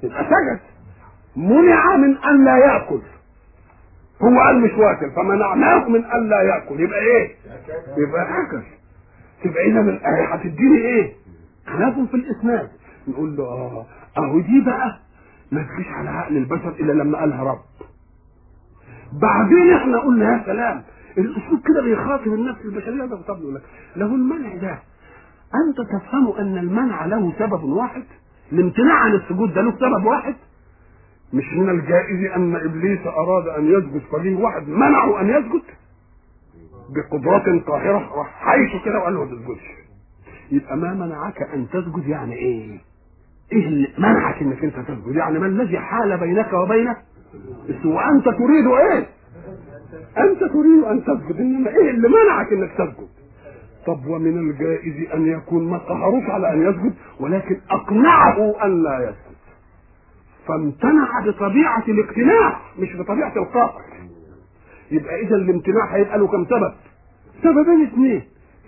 يبقى 0.04 0.24
سجد. 0.26 0.60
منع 1.36 1.98
من 1.98 2.18
أن 2.18 2.46
لا 2.46 2.58
يأكل. 2.58 3.02
هو 4.22 4.40
قال 4.40 4.62
مش 4.62 4.72
واكل 4.72 5.12
فمنعناه 5.12 5.90
من 5.90 6.06
أن 6.06 6.30
لا 6.30 6.42
يأكل. 6.42 6.80
يبقى 6.80 7.00
إيه؟ 7.00 7.36
يبقى 7.98 8.24
اكل 8.42 8.62
تبقى 9.44 9.66
اذا 9.66 9.80
الايه 9.80 10.34
هتديني 10.34 10.78
إيه؟ 10.78 11.14
خلاف 11.68 11.94
في 12.10 12.14
الإسناد. 12.18 12.70
نقول 13.08 13.36
له 13.38 13.44
آه 13.44 13.86
أهو 14.18 14.40
دي 14.40 14.62
بقى 14.66 15.00
ما 15.52 15.62
تجيش 15.64 15.88
على 15.88 16.10
عقل 16.10 16.38
البشر 16.38 16.70
إلا 16.70 16.92
لما 16.94 17.18
قالها 17.20 17.44
رب. 17.44 17.60
بعدين 19.22 19.74
إحنا 19.74 20.00
قلنا 20.00 20.38
يا 20.38 20.44
سلام 20.46 20.84
الأسلوب 21.18 21.60
كده 21.68 21.82
بيخاطب 21.82 22.28
النفس 22.34 22.62
البشرية. 22.66 23.06
ده 23.06 23.22
طب 23.28 23.38
لك 23.44 23.62
له 23.96 24.06
المنع 24.06 24.56
ده. 24.56 24.80
أنت 25.68 25.82
تفهم 25.90 26.32
أن 26.40 26.58
المنع 26.58 27.06
له 27.06 27.34
سبب 27.40 27.64
واحد 27.64 28.04
الامتناع 28.52 28.94
عن 28.96 29.14
السجود 29.14 29.54
ده 29.54 29.62
له 29.62 29.72
سبب 29.72 30.06
واحد 30.06 30.36
مش 31.34 31.54
من 31.54 31.70
الجائز 31.70 32.32
أن 32.36 32.56
إبليس 32.56 33.00
أراد 33.08 33.48
أن 33.48 33.66
يسجد 33.66 34.02
فليه 34.12 34.36
واحد 34.36 34.68
منعه 34.70 35.22
أن 35.22 35.30
يسجد 35.30 35.62
بقدرات 36.96 37.64
قاهرة 37.68 38.16
راح 38.18 38.28
حيث 38.46 38.84
كده 38.86 39.00
وقال 39.00 39.14
له 39.14 39.20
ما 39.26 39.26
تسجدش 39.32 39.72
يبقى 40.52 40.78
ما 40.78 40.94
منعك 40.94 41.42
أن 41.54 41.68
تسجد 41.70 42.08
يعني 42.08 42.34
إيه؟ 42.36 42.78
إيه 43.52 43.68
اللي 43.68 43.88
منعك 43.98 44.42
إنك 44.42 44.64
أنت 44.64 44.80
تسجد؟ 44.80 45.16
يعني 45.16 45.40
ما 45.40 45.46
الذي 45.46 45.80
حال 45.80 46.18
بينك 46.18 46.54
وبينه؟ 46.54 46.96
وانت 47.86 48.26
تريد 48.26 48.68
إيه؟ 48.68 49.08
أنت 50.18 50.40
تريد 50.40 50.84
أن 50.92 51.04
تسجد 51.04 51.40
إنما 51.40 51.70
إيه 51.70 51.90
اللي 51.90 52.08
منعك 52.08 52.54
إنك 52.54 52.72
تسجد؟ 52.72 53.08
طب 53.86 54.06
ومن 54.08 54.38
الجائز 54.50 55.12
أن 55.14 55.28
يكون 55.28 55.70
ما 55.70 55.78
قهروش 55.78 56.24
على 56.30 56.54
أن 56.54 56.62
يسجد 56.70 56.94
ولكن 57.20 57.60
أقنعه 57.72 58.66
أن 58.66 58.84
لا 58.84 59.00
يسجد 59.04 59.36
فامتنع 60.48 61.20
بطبيعة 61.26 61.84
الاقتناع 61.88 62.60
مش 62.80 62.96
بطبيعة 62.96 63.34
القهر 63.38 63.82
يبقى 64.92 65.22
إذا 65.22 65.36
الامتناع 65.36 65.86
هيبقى 65.96 66.18
له 66.18 66.28
كم 66.28 66.46
سبب؟ 66.46 66.74
سببين 67.44 67.84
اثنين 67.88 68.24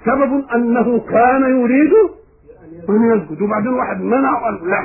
سبب 0.06 0.46
أنه 0.56 1.00
كان 1.00 1.42
يريد 1.62 1.94
أن 2.90 3.18
يسجد 3.18 3.42
وبعدين 3.42 3.74
واحد 3.74 4.02
منع 4.02 4.32
وقال 4.42 4.70
لا 4.70 4.78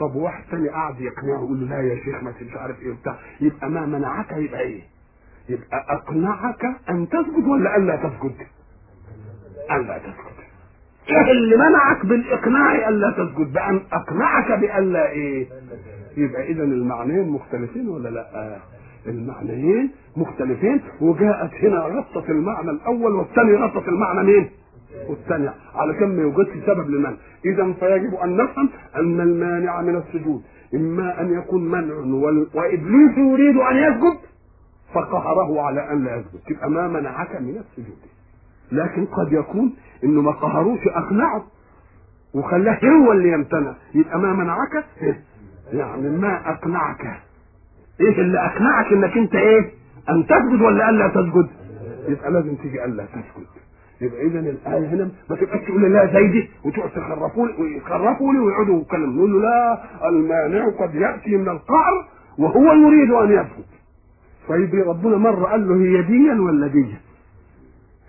طب 0.00 0.14
واحد 0.14 0.44
تاني 0.50 0.68
قعد 0.68 1.00
يقنعه 1.00 1.38
يقول 1.44 1.60
له 1.60 1.66
لا 1.76 1.82
يا 1.82 1.96
شيخ 2.04 2.22
ما 2.22 2.32
مش 2.42 2.56
عارف 2.56 2.80
إيه 2.82 2.90
وبتاع 2.90 3.16
يبقى 3.40 3.70
ما 3.70 3.86
منعك 3.86 4.32
يبقى 4.32 4.60
إيه؟ 4.60 4.80
يبقى 5.48 5.86
أقنعك 5.88 6.64
أن 6.90 7.08
تسجد 7.08 7.46
ولا 7.48 7.76
الا 7.76 7.96
تسجد؟ 7.96 8.34
الا 9.76 9.98
تسجد 9.98 10.42
إيه 11.08 11.30
اللي 11.32 11.56
منعك 11.56 12.06
بالإقناع 12.06 12.88
الا 12.88 13.10
تسجد 13.10 13.52
بأن 13.52 13.80
أقنعك 13.92 14.52
بالا 14.60 15.10
إيه؟ 15.10 15.46
يبقى 16.16 16.42
اذا 16.52 16.62
المعنيين 16.64 17.28
مختلفين 17.28 17.88
ولا 17.88 18.08
لأ؟ 18.08 18.58
المعنيين 19.06 19.90
مختلفين 20.16 20.80
وجاءت 21.00 21.54
هنا 21.54 21.78
غطت 21.78 22.30
المعنى 22.30 22.70
الأول 22.70 23.12
والثاني 23.14 23.54
غطت 23.54 23.88
المعنى 23.88 24.22
مين؟ 24.22 24.50
والثاني 25.08 25.50
علشان 25.74 26.16
ما 26.16 26.22
يوجدش 26.22 26.66
سبب 26.66 26.90
لمنع. 26.90 27.16
اذا 27.44 27.72
فيجب 27.72 28.14
أن 28.14 28.36
نفهم 28.36 28.68
أن 28.96 29.20
المانع 29.20 29.80
من 29.82 29.96
السجود. 29.96 30.42
إما 30.74 31.20
أن 31.20 31.32
يكون 31.38 31.64
منع 31.70 31.94
وإبليس 32.54 33.18
يريد 33.18 33.56
أن 33.56 33.76
يسجد 33.76 34.18
فقهره 34.94 35.60
على 35.60 35.92
أن 35.92 36.04
لا 36.04 36.16
يسجد. 36.16 36.40
تبقى 36.48 36.70
ما 36.70 36.88
منعك 36.88 37.40
من 37.40 37.56
السجود. 37.56 37.96
لكن 38.72 39.06
قد 39.06 39.32
يكون 39.32 39.74
إنه 40.04 40.22
ما 40.22 40.30
قهروش 40.30 40.80
اقنعه 40.88 41.44
وخلاه 42.34 42.78
هو 42.84 43.12
اللي 43.12 43.32
يمتنع. 43.32 43.74
يبقى 43.94 44.18
ما 44.18 44.32
منعك؟ 44.32 44.84
يعني 45.72 46.08
ما 46.10 46.50
أقنعك. 46.50 47.20
إيه 48.00 48.20
اللي 48.20 48.38
أقنعك 48.38 48.92
إنك 48.92 49.16
أنت 49.16 49.34
إيه؟ 49.34 49.70
أن 50.10 50.26
تسجد 50.26 50.60
ولا 50.62 50.90
الا 50.90 51.08
تسجد؟ 51.08 51.46
يبقى 52.08 52.30
لازم 52.30 52.54
تيجي 52.54 52.84
الا 52.84 53.04
تسجد. 53.04 53.46
يبقى 54.00 54.22
اذا 54.26 54.38
الآية 54.40 54.86
هنا 54.88 55.08
ما 55.30 55.36
تبقاش 55.36 55.60
تقول 55.66 55.92
لا 55.92 56.12
زيدي 56.12 56.50
وتقعد 56.64 56.90
تخرفوا 56.90 57.46
لي 57.48 57.54
ويخرفوا 57.62 58.32
لي 58.32 58.38
ويقعدوا 58.38 58.80
يتكلموا. 58.80 59.14
نقول 59.14 59.32
له 59.32 59.40
لا 59.40 59.82
المانع 60.08 60.68
قد 60.68 60.94
يأتي 60.94 61.36
من 61.36 61.48
القعر 61.48 62.08
وهو 62.38 62.72
يريد 62.72 63.10
أن 63.10 63.30
يسجد. 63.30 63.64
طيب 64.48 64.74
ربنا 64.88 65.16
مرة 65.16 65.44
قال 65.46 65.68
له 65.68 65.74
هي 65.74 66.02
ديا 66.02 66.34
ولا 66.34 66.66
ديا؟ 66.66 67.00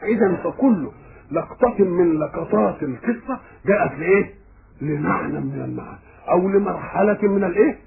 إذا 0.04 0.36
فكل 0.44 0.88
لقطة 1.32 1.84
من 1.84 2.20
لقطات 2.20 2.84
القصة 2.84 3.40
جاءت 3.66 4.00
لإيه؟ 4.00 4.34
لمعنى 4.82 5.40
من 5.40 5.62
المعنى 5.66 5.98
أو 6.30 6.50
لمرحلة 6.50 7.18
من 7.22 7.44
الإيه؟ 7.44 7.78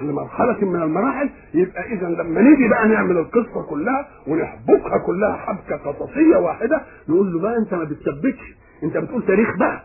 لمرحلة 0.00 0.60
من 0.64 0.82
المراحل 0.82 1.30
يبقى 1.54 1.92
إذا 1.92 2.06
لما 2.08 2.40
نيجي 2.40 2.68
بقى 2.68 2.88
نعمل 2.88 3.18
القصة 3.18 3.62
كلها 3.70 4.08
ونحبكها 4.26 4.98
كلها 5.06 5.36
حبكة 5.36 5.76
قصصية 5.76 6.36
واحدة 6.36 6.82
نقول 7.08 7.32
له 7.32 7.40
بقى 7.40 7.56
أنت 7.58 7.74
ما 7.74 7.84
بتثبتش 7.84 8.54
أنت 8.82 8.96
بتقول 8.96 9.26
تاريخ 9.26 9.56
بقى 9.58 9.82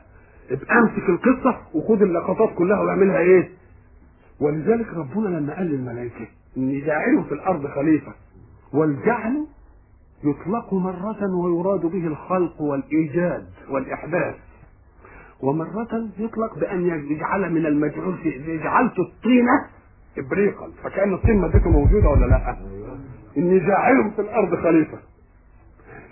ابقى 0.52 0.80
امسك 0.80 1.10
القصة 1.10 1.58
وخد 1.74 2.02
اللقطات 2.02 2.50
كلها 2.56 2.80
واعملها 2.80 3.20
إيه؟ 3.20 3.50
ولذلك 4.40 4.88
ربنا 4.94 5.28
لما 5.38 5.54
قال 5.56 5.68
للملائكة 5.68 6.28
ان 6.58 6.82
جاعله 6.86 7.24
في 7.24 7.32
الأرض 7.32 7.68
خليفة 7.68 8.12
والجعل 8.74 9.46
يطلق 10.24 10.74
مرة 10.74 11.36
ويراد 11.36 11.82
به 11.86 12.08
الخلق 12.08 12.62
والإيجاد 12.62 13.48
والإحداث 13.70 14.36
ومرة 15.42 16.10
يطلق 16.20 16.60
بأن 16.60 16.86
يجعل 17.12 17.54
من 17.54 17.66
المجعول 17.66 18.16
جعلت 18.64 19.00
الطينة 19.00 19.66
ابريقا. 20.18 20.70
فكأن 20.84 21.14
الطين 21.14 21.42
مادته 21.42 21.70
موجودة 21.70 22.10
ولا 22.10 22.26
لأ؟ 22.26 22.58
إني 23.38 23.60
جاعل 23.60 24.12
في 24.16 24.22
الأرض 24.22 24.56
خليفة. 24.56 24.98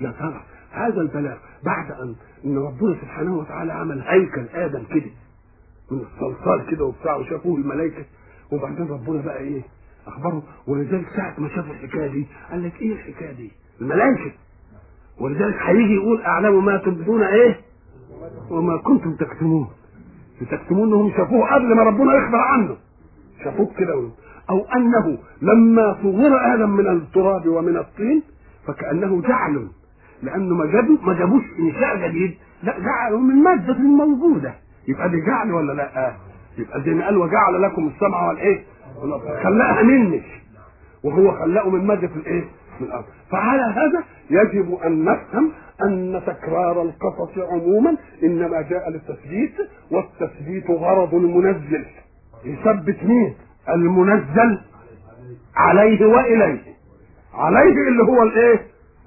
يا 0.01 0.11
ترى 0.19 0.41
هذا 0.71 1.01
البلاغ 1.01 1.37
بعد 1.63 1.91
أن 1.91 2.15
إن 2.45 2.57
ربنا 2.57 2.95
سبحانه 3.01 3.37
وتعالى 3.37 3.73
عمل 3.73 4.01
هيكل 4.01 4.45
آدم 4.53 4.83
كده 4.83 5.11
من 5.91 5.99
الصلصال 5.99 6.65
كده 6.71 6.85
وبتاع 6.85 7.15
وشافوه 7.15 7.57
الملائكة. 7.57 8.05
وبعدين 8.51 8.87
ربنا 8.87 9.21
بقى 9.21 9.37
إيه؟ 9.37 9.61
أخبره 10.07 10.43
ولذلك 10.67 11.05
ساعة 11.15 11.35
ما 11.37 11.49
شافوا 11.49 11.73
الحكاية 11.73 12.07
دي 12.07 12.27
قال 12.51 12.63
لك 12.63 12.81
إيه 12.81 12.91
الحكاية 12.93 13.31
دي؟ 13.31 13.51
الملائكة. 13.81 14.31
ولذلك 15.19 15.55
هيجي 15.61 15.93
يقول 15.95 16.21
أعلم 16.21 16.65
ما 16.65 16.77
تبدون 16.77 17.23
إيه؟ 17.23 17.59
وما 18.51 18.77
كنتم 18.77 19.15
تكتمون. 19.15 19.67
تكتمون 20.51 20.87
إنهم 20.87 21.11
شافوه 21.17 21.53
قبل 21.55 21.75
ما 21.75 21.83
ربنا 21.83 22.13
يخبر 22.15 22.37
عنه. 22.37 22.75
شافوه 23.43 23.69
كده. 23.77 24.09
أو 24.49 24.65
أنه 24.75 25.17
لما 25.41 25.97
صور 26.01 26.53
آدم 26.53 26.69
من 26.69 26.87
التراب 26.87 27.47
ومن 27.47 27.77
الطين 27.77 28.23
فكأنه 28.67 29.21
جعل. 29.21 29.67
لأنه 30.23 30.55
ما 30.55 30.65
جابوا 30.65 30.97
ما 31.03 31.13
جابوش 31.13 31.43
إنشاء 31.59 32.07
جديد. 32.07 32.37
لا 32.63 32.79
جعلوا 32.79 33.19
من 33.19 33.35
مادة 33.35 33.73
موجودة. 33.77 34.53
يبقى 34.87 35.09
دي 35.09 35.21
جعل 35.21 35.51
ولا 35.51 35.73
لا؟ 35.73 36.13
يبقى 36.57 36.81
زي 36.81 36.91
ما 36.93 37.05
قال 37.05 37.17
وجعل 37.17 37.61
لكم 37.61 37.87
السمع 37.87 38.27
والإيه؟ 38.27 38.63
خلقها 39.43 39.81
منك. 39.83 40.23
وهو 41.03 41.31
خلقه 41.31 41.69
من 41.69 41.87
مادة 41.87 42.09
الإيه؟ 42.15 42.43
من 42.81 42.87
الأرض 42.87 43.05
فعلى 43.31 43.61
هذا 43.61 44.03
يجب 44.29 44.73
أن 44.85 45.03
نفهم 45.05 45.51
أن 45.83 46.21
تكرار 46.27 46.81
القصص 46.81 47.37
عموما 47.37 47.97
إنما 48.23 48.61
جاء 48.61 48.89
للتثبيت 48.89 49.53
والتثبيت 49.91 50.69
غرض 50.69 51.13
المنزل 51.13 51.85
يثبت 52.45 53.03
مين؟ 53.03 53.33
المنزل 53.69 54.59
عليه 55.55 56.05
وإليه 56.05 56.61
عليه 57.33 57.87
اللي 57.87 58.03
هو 58.03 58.23
الإيه؟ 58.23 58.59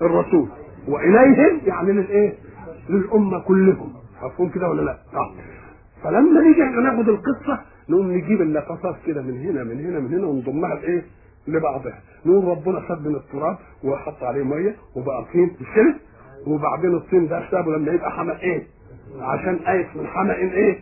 الرسول 0.03 0.49
واليهم 0.89 1.61
يعني 1.67 1.93
للإيه؟ 1.93 2.33
للأمة 2.91 3.39
كلهم 3.39 3.93
مفهوم 4.23 4.49
كده 4.49 4.69
ولا 4.69 4.83
لا؟ 4.83 4.99
آه 5.15 5.31
فلما 6.05 6.41
نيجي 6.41 6.61
ناخد 6.61 7.09
القصة 7.09 7.61
نقوم 7.89 8.13
نجيب 8.13 8.43
اللقطات 8.43 8.97
كده 9.07 9.23
من 9.23 9.41
هنا 9.41 9.65
من 9.65 9.81
هنا 9.87 9.99
من 10.01 10.15
هنا 10.19 10.27
ونضمها 10.27 10.75
لإيه؟ 10.75 11.03
لبعضها 11.49 12.01
نقول 12.27 12.45
ربنا 12.45 12.81
خد 12.81 13.07
من 13.07 13.15
التراب 13.17 13.57
وحط 13.85 14.23
عليه 14.23 14.43
مية 14.45 14.77
وبقى 14.97 15.25
طين 15.33 15.51
مش؟ 15.61 15.95
وبعدين 16.47 16.95
الطين 16.95 17.29
ده 17.29 17.51
سابه 17.51 17.73
لما 17.77 17.93
يبقى 17.93 18.11
حمأ 18.11 18.39
إيه؟ 18.41 18.63
عشان 19.21 19.55
ايس 19.69 19.87
من 19.97 20.07
حمأ 20.07 20.35
إيه؟ 20.35 20.79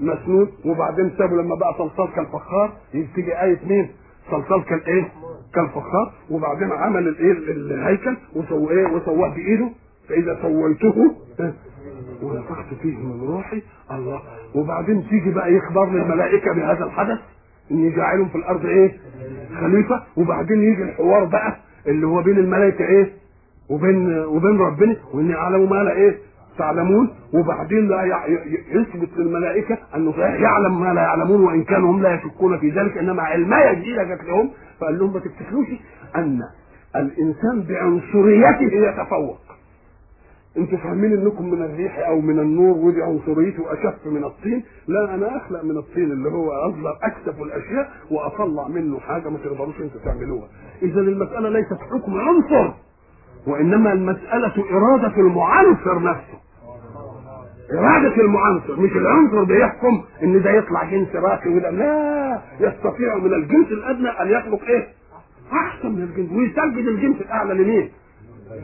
مسنود 0.00 0.48
وبعدين 0.64 1.10
سابه 1.18 1.36
لما 1.36 1.54
بقى 1.54 1.74
صلصال 1.78 2.08
كالفخار 2.12 2.72
تيجي 2.92 3.42
آية 3.42 3.58
مين؟ 3.66 3.88
صلصال 4.30 4.64
كالايه؟ 4.64 5.08
كالفخار 5.54 6.12
وبعدين 6.30 6.72
عمل 6.72 7.08
الإيه 7.08 7.32
الهيكل 7.32 8.16
وسواه 8.36 8.70
إيه؟ 8.70 8.86
وسواه 8.86 9.28
بإيده 9.28 9.70
فإذا 10.08 10.38
سويته 10.42 11.14
ونفخت 12.22 12.74
فيه 12.82 12.96
من 12.98 13.20
روحي 13.28 13.62
الله 13.90 14.22
وبعدين 14.54 15.06
تيجي 15.08 15.30
بقى 15.30 15.52
يخبر 15.54 15.90
للملائكه 15.90 16.52
بهذا 16.54 16.84
الحدث 16.84 17.18
اني 17.70 17.90
جاعلهم 17.90 18.28
في 18.28 18.34
الأرض 18.38 18.66
إيه؟ 18.66 18.92
خليفة 19.60 20.02
وبعدين 20.16 20.62
يجي 20.62 20.82
الحوار 20.82 21.24
بقى 21.24 21.56
اللي 21.86 22.06
هو 22.06 22.22
بين 22.22 22.38
الملائكة 22.38 22.84
إيه؟ 22.84 23.12
وبين 23.68 24.18
وبين 24.18 24.58
ربنا 24.58 24.96
واني 25.14 25.34
اعلم 25.34 25.70
ما 25.70 25.76
لا 25.82 25.92
إيه؟ 25.92 26.18
تعلمون 26.58 27.08
وبعدين 27.34 27.88
لا 27.88 28.04
يثبت 28.72 29.08
للملائكه 29.16 29.78
أنه 29.96 30.14
يعلم 30.18 30.80
ما 30.80 30.94
لا 30.94 31.02
يعلمون 31.02 31.44
وإن 31.44 31.64
كانوا 31.64 31.90
هم 31.92 32.02
لا 32.02 32.14
يشكون 32.14 32.58
في 32.58 32.70
ذلك 32.70 32.98
إنما 32.98 33.22
علمايه 33.22 33.72
جديده 33.72 34.02
جت 34.04 34.24
لهم 34.24 34.50
فقال 34.80 34.98
لهم 34.98 35.12
ما 35.12 35.20
تفتكروش 35.20 35.66
أن 36.16 36.40
الإنسان 36.96 37.62
بعنصريته 37.68 38.88
يتفوق 38.88 39.38
أنتوا 40.58 40.78
فاهمين 40.78 41.12
انكم 41.12 41.50
من 41.50 41.62
الريح 41.62 41.98
أو 42.08 42.20
من 42.20 42.38
النور 42.38 42.76
ودي 42.76 43.02
عنصريته 43.02 43.72
اشف 43.72 44.06
من 44.06 44.24
الطين 44.24 44.64
لا 44.88 45.14
أنا 45.14 45.36
اخلق 45.36 45.64
من 45.64 45.76
الطين 45.78 46.12
اللي 46.12 46.28
هو 46.28 46.50
اصغر 46.52 46.98
اكثف 47.02 47.42
الاشياء 47.42 47.90
واطلع 48.10 48.68
منه 48.68 49.00
حاجة 49.00 49.28
ما 49.28 49.38
تقدروش 49.38 49.80
أنتوا 49.80 50.00
تعملوها 50.04 50.48
إذا 50.82 51.00
المسألة 51.00 51.48
ليست 51.48 51.78
حكم 51.92 52.14
عنصر 52.20 52.72
وإنما 53.46 53.92
المسألة 53.92 54.52
إرادة 54.70 55.16
المعنصر 55.20 56.02
نفسه 56.02 56.38
إرادة 57.72 58.14
المعنصر 58.22 58.80
مش 58.80 58.90
العنصر 58.92 59.44
بيحكم 59.44 60.02
إن 60.22 60.42
ده 60.42 60.50
يطلع 60.50 60.84
جنس 60.90 61.08
راقي 61.16 61.50
وده 61.50 61.70
لا 61.70 62.40
يستطيع 62.60 63.16
من 63.16 63.34
الجنس 63.34 63.66
الأدنى 63.72 64.08
أن 64.08 64.28
يخلق 64.28 64.62
إيه؟ 64.64 64.88
أحسن 65.52 65.92
من 65.92 66.02
الجنس 66.02 66.32
ويسجد 66.32 66.86
الجنس 66.88 67.16
الأعلى 67.20 67.54
لمين؟ 67.54 67.90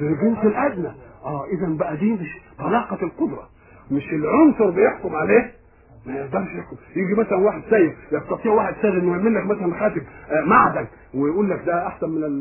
للجنس 0.00 0.38
الأدنى 0.44 0.88
آه 1.24 1.44
اذا 1.46 1.66
بقى 1.68 1.96
دي 1.96 2.12
مش 2.12 2.28
طلاقة 2.58 2.98
القدره 3.02 3.48
مش 3.90 4.12
العنصر 4.12 4.70
بيحكم 4.70 5.14
عليه. 5.14 5.52
ما 6.06 6.14
يقدرش 6.14 6.48
يحكم. 6.54 6.76
يجي 6.96 7.14
مثلا 7.20 7.38
واحد 7.38 7.62
سيد 7.70 7.92
يستطيع 8.12 8.52
واحد 8.52 8.74
سيد 8.82 8.94
إنه 8.94 9.12
يعمل 9.12 9.34
لك 9.34 9.44
مثلا 9.46 9.80
خاتم 9.80 10.00
آه 10.30 10.44
معدن 10.46 10.86
ويقول 11.14 11.50
لك 11.50 11.62
ده 11.66 11.86
أحسن 11.86 12.08
من 12.10 12.38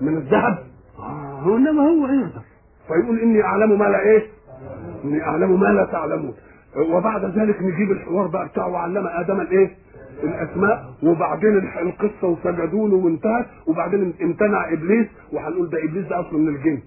من 0.00 0.16
الذهب. 0.16 0.58
آه 0.98 1.40
هو 1.40 1.56
إنما 1.56 1.82
هو 1.82 2.06
يقدر. 2.06 2.42
فيقول 2.88 3.18
إني 3.20 3.42
أعلم 3.42 3.78
ما 3.78 3.84
لا 3.84 4.00
إيه؟ 4.00 4.22
إني 5.04 5.22
أعلم 5.22 5.60
ما 5.60 5.66
لا 5.66 5.84
تعلمون. 5.84 6.34
وبعد 6.76 7.24
ذلك 7.38 7.62
نجيب 7.62 7.92
الحوار 7.92 8.26
بقى 8.26 8.48
بتاعه 8.48 8.68
وعلم 8.68 9.06
آدم 9.06 9.40
الإيه؟ 9.40 9.70
الأسماء. 10.22 10.84
وبعدين 11.02 11.56
القصة 11.58 12.28
وسجدوا 12.28 12.88
له 12.88 12.94
وانتهت. 12.96 13.46
وبعدين 13.66 14.14
امتنع 14.22 14.72
إبليس. 14.72 15.06
وهنقول 15.32 15.70
ده 15.70 15.84
إبليس 15.84 16.06
ده 16.06 16.20
أصلا 16.20 16.38
من 16.38 16.48
الجن. 16.48 16.78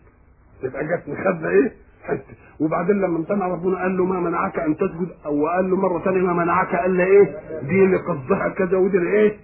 يبقى 0.63 0.83
جت 0.85 1.03
خدنا 1.25 1.49
إيه؟ 1.49 1.71
حتة. 2.03 2.33
وبعدين 2.59 2.95
لما 3.01 3.17
امتنع 3.17 3.47
ربنا 3.47 3.77
قال 3.81 3.97
له 3.97 4.05
ما 4.05 4.19
منعك 4.19 4.59
أن 4.59 4.77
تسجد 4.77 5.07
أو 5.25 5.47
قال 5.47 5.69
له 5.69 5.75
مرة 5.77 5.99
ثانية 5.99 6.21
ما 6.21 6.33
منعك 6.33 6.75
قال 6.75 6.97
له 6.97 7.03
إيه؟ 7.03 7.35
دي 7.67 7.85
لقصدها 7.87 8.49
كذا 8.49 8.77
ودي 8.77 8.97
إيه 8.99 9.37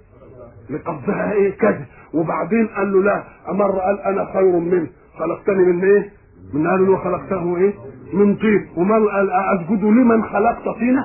لقصدها 0.70 1.32
إيه؟ 1.32 1.58
كذا. 1.58 1.86
وبعدين 2.14 2.68
قال 2.68 2.94
له 2.94 3.04
لا 3.04 3.24
مرة 3.54 3.80
قال 3.80 4.00
أنا 4.00 4.26
خير 4.34 4.52
منه. 4.60 4.88
خلقتني 5.20 5.66
من 5.66 5.84
إيه؟ 5.84 6.10
من 6.54 6.68
قال 6.68 6.88
له 6.88 6.98
خلقته 6.98 7.58
إيه؟ 7.58 7.74
من 8.14 8.36
طين. 8.36 8.68
ومرة 8.78 9.12
قال 9.12 9.30
أسجد 9.32 9.84
لمن 9.84 10.24
خلقت 10.24 10.64
طينه 10.64 11.04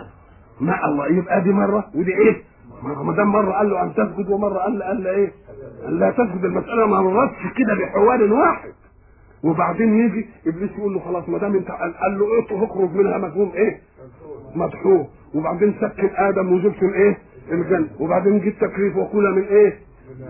ما 0.60 0.84
الله 0.86 1.06
يبقى 1.06 1.40
دي 1.42 1.52
مرة 1.52 1.84
ودي 1.94 2.14
إيه؟ 2.14 2.42
ما 3.04 3.12
دام 3.12 3.28
مرة 3.32 3.52
قال 3.52 3.70
له 3.70 3.82
أن 3.82 3.94
تسجد 3.94 4.30
ومرة 4.30 4.58
قال 4.58 4.78
له 4.78 4.84
قال 4.86 5.04
له 5.04 5.10
إيه؟ 5.10 5.32
قال 5.84 5.98
لا 5.98 6.10
تسجد 6.10 6.44
المسألة 6.44 6.86
ما 6.86 7.00
مرتش 7.00 7.42
كده 7.56 7.74
بحوار 7.74 8.22
واحد. 8.32 8.68
وبعدين 9.44 9.94
يجي 10.04 10.26
إبليس 10.46 10.70
يقول 10.78 10.94
له 10.94 11.00
خلاص 11.00 11.28
ما 11.28 11.38
دام 11.38 11.54
انت 11.56 11.70
قال 11.70 12.18
له 12.18 12.26
إيه 12.34 12.64
اخرج 12.64 12.90
منها 12.94 13.18
مفهوم 13.18 13.52
إيه؟ 13.54 13.78
مدحوه 14.54 15.06
وبعدين 15.34 15.74
سكن 15.80 16.10
آدم 16.16 16.52
وزوجته 16.52 16.86
الايه؟ 16.88 17.18
الجنة 17.52 17.86
وبعدين 18.00 18.40
جه 18.40 18.48
التكليف 18.48 18.96
وكل 18.96 19.30
من 19.30 19.42
إيه؟ 19.42 19.78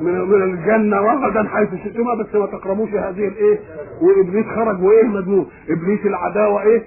من 0.00 0.20
من 0.20 0.42
الجنة 0.42 0.96
رغدا 1.00 1.48
حيث 1.48 1.68
شئتما 1.84 2.14
بس 2.14 2.34
ما 2.34 2.46
تقربوش 2.46 2.88
هذه 2.90 3.28
الايه؟ 3.28 3.58
وإبليس 4.02 4.46
خرج 4.46 4.82
وإيه 4.82 5.04
مجنون 5.04 5.46
إبليس 5.70 6.06
العداوة 6.06 6.62
إيه؟ 6.62 6.82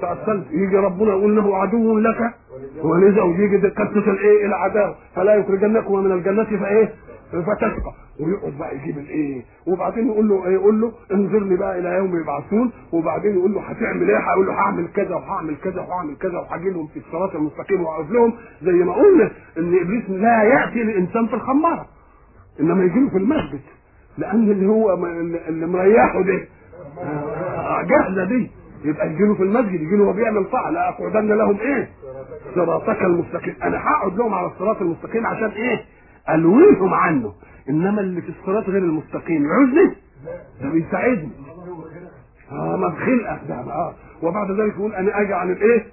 تأصلت 0.00 0.44
يجي 0.50 0.76
ربنا 0.76 1.10
يقول 1.10 1.36
له 1.36 1.56
عدو 1.56 1.98
لك 1.98 2.34
ولذا 2.82 3.22
ويجي 3.22 3.68
قصه 3.68 4.10
الايه؟ 4.10 4.46
العداوة 4.46 4.94
فلا 5.16 5.34
يخرجنكما 5.34 6.00
من 6.00 6.12
الجنة 6.12 6.44
فايه؟ 6.44 6.92
فتشقى. 7.32 7.92
ويقعد 8.20 8.52
بقى 8.58 8.76
يجيب 8.76 8.98
الايه؟ 8.98 9.42
وبعدين 9.66 10.06
يقول 10.06 10.28
له 10.28 10.46
إيه؟ 10.46 10.52
يقول 10.52 10.80
له 10.80 10.92
انظرني 11.12 11.56
بقى 11.56 11.78
إلى 11.78 11.88
يوم 11.88 12.20
يبعثون. 12.20 12.72
وبعدين 12.92 13.34
يقول 13.34 13.54
له 13.54 13.60
هتعمل 13.60 14.10
إيه؟ 14.10 14.18
هيقول 14.18 14.46
له 14.46 14.52
هعمل 14.52 14.88
كذا 14.94 15.14
وهعمل 15.14 15.56
كذا 15.56 15.80
وهعمل 15.80 16.16
كذا 16.16 16.38
وهاجي 16.38 16.70
لهم 16.70 16.86
في 16.86 16.96
الصراط 16.98 17.34
المستقيم 17.34 17.82
واقف 17.82 18.10
لهم. 18.10 18.32
زي 18.62 18.72
ما 18.72 18.92
قلنا 18.92 19.30
ان 19.58 19.78
ابليس 19.80 20.10
لا 20.10 20.42
يأتي 20.42 20.82
الانسان 20.82 21.26
في 21.26 21.34
الخمارة 21.34 21.86
إنما 22.60 22.84
يجي 22.84 23.00
له 23.00 23.08
في 23.10 23.18
المسجد. 23.18 23.60
لأن 24.18 24.50
اللي 24.50 24.66
هو 24.66 24.94
اللي 25.48 25.66
مريحه 25.66 26.22
ده. 26.22 26.40
جهزه 27.82 28.24
دي. 28.24 28.50
يبقى 28.84 29.06
يجي 29.12 29.24
له 29.24 29.34
في 29.34 29.42
المسجد 29.42 29.74
يجي 29.80 29.96
له 29.96 30.02
وهو 30.04 30.12
بيعمل 30.12 30.44
طاعه 30.44 30.70
لا 30.70 30.88
أقعدن 30.88 31.26
لهم 31.32 31.60
إيه؟ 31.60 31.88
صراطك 32.54 33.02
المستقيم. 33.02 33.54
أنا 33.62 33.78
هقعد 33.78 34.16
لهم 34.18 34.34
على 34.34 34.46
الصراط 34.46 34.80
المستقيم 34.82 35.26
عشان 35.26 35.48
إيه؟ 35.48 35.80
ألويهم 36.34 36.94
عنه. 36.94 37.32
إنما 37.68 38.00
اللي 38.00 38.22
في 38.22 38.28
الصراط 38.28 38.64
غير 38.64 38.82
المستقيم. 38.82 39.46
يعوزني 39.46 39.94
ده 40.62 40.70
بيساعدني 40.70 41.28
آه 42.52 42.76
ما 42.76 42.88
بخلقك 42.88 43.40
ده 43.48 43.54
آه. 43.54 43.94
وبعد 44.22 44.50
ذلك 44.50 44.72
يقول 44.74 44.94
أنا 44.94 45.20
أجي 45.20 45.34
عن 45.34 45.50
الإيه؟ 45.52 45.86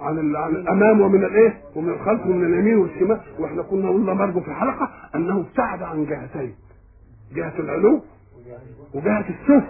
عن. 0.00 0.36
عن 0.36 0.50
الأمام 0.56 1.00
ومن 1.00 1.24
الإيه؟ 1.24 1.54
ومن 1.76 1.88
الخلف 1.88 2.26
ومن 2.26 2.44
اليمين 2.44 2.78
والشمال. 2.78 3.20
وإحنا 3.38 3.62
كنا 3.62 3.88
قلنا 3.90 4.12
برضه 4.14 4.40
في 4.40 4.48
الحلقة 4.48 4.90
أنه 5.14 5.40
ابتعد 5.40 5.82
عن 5.82 6.04
جهتين. 6.04 6.54
جهة 7.34 7.52
العلو 7.58 8.00
وجهة 8.94 9.24
السفل. 9.28 9.64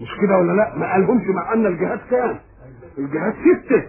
مش 0.00 0.08
كده 0.22 0.38
ولا 0.38 0.52
لا؟ 0.52 0.76
ما 0.76 0.92
قالهمش 0.92 1.26
مع 1.26 1.52
أن 1.52 1.66
الجهات 1.66 2.00
كام؟ 2.10 2.38
الجهات 2.98 3.34
ستة. 3.34 3.82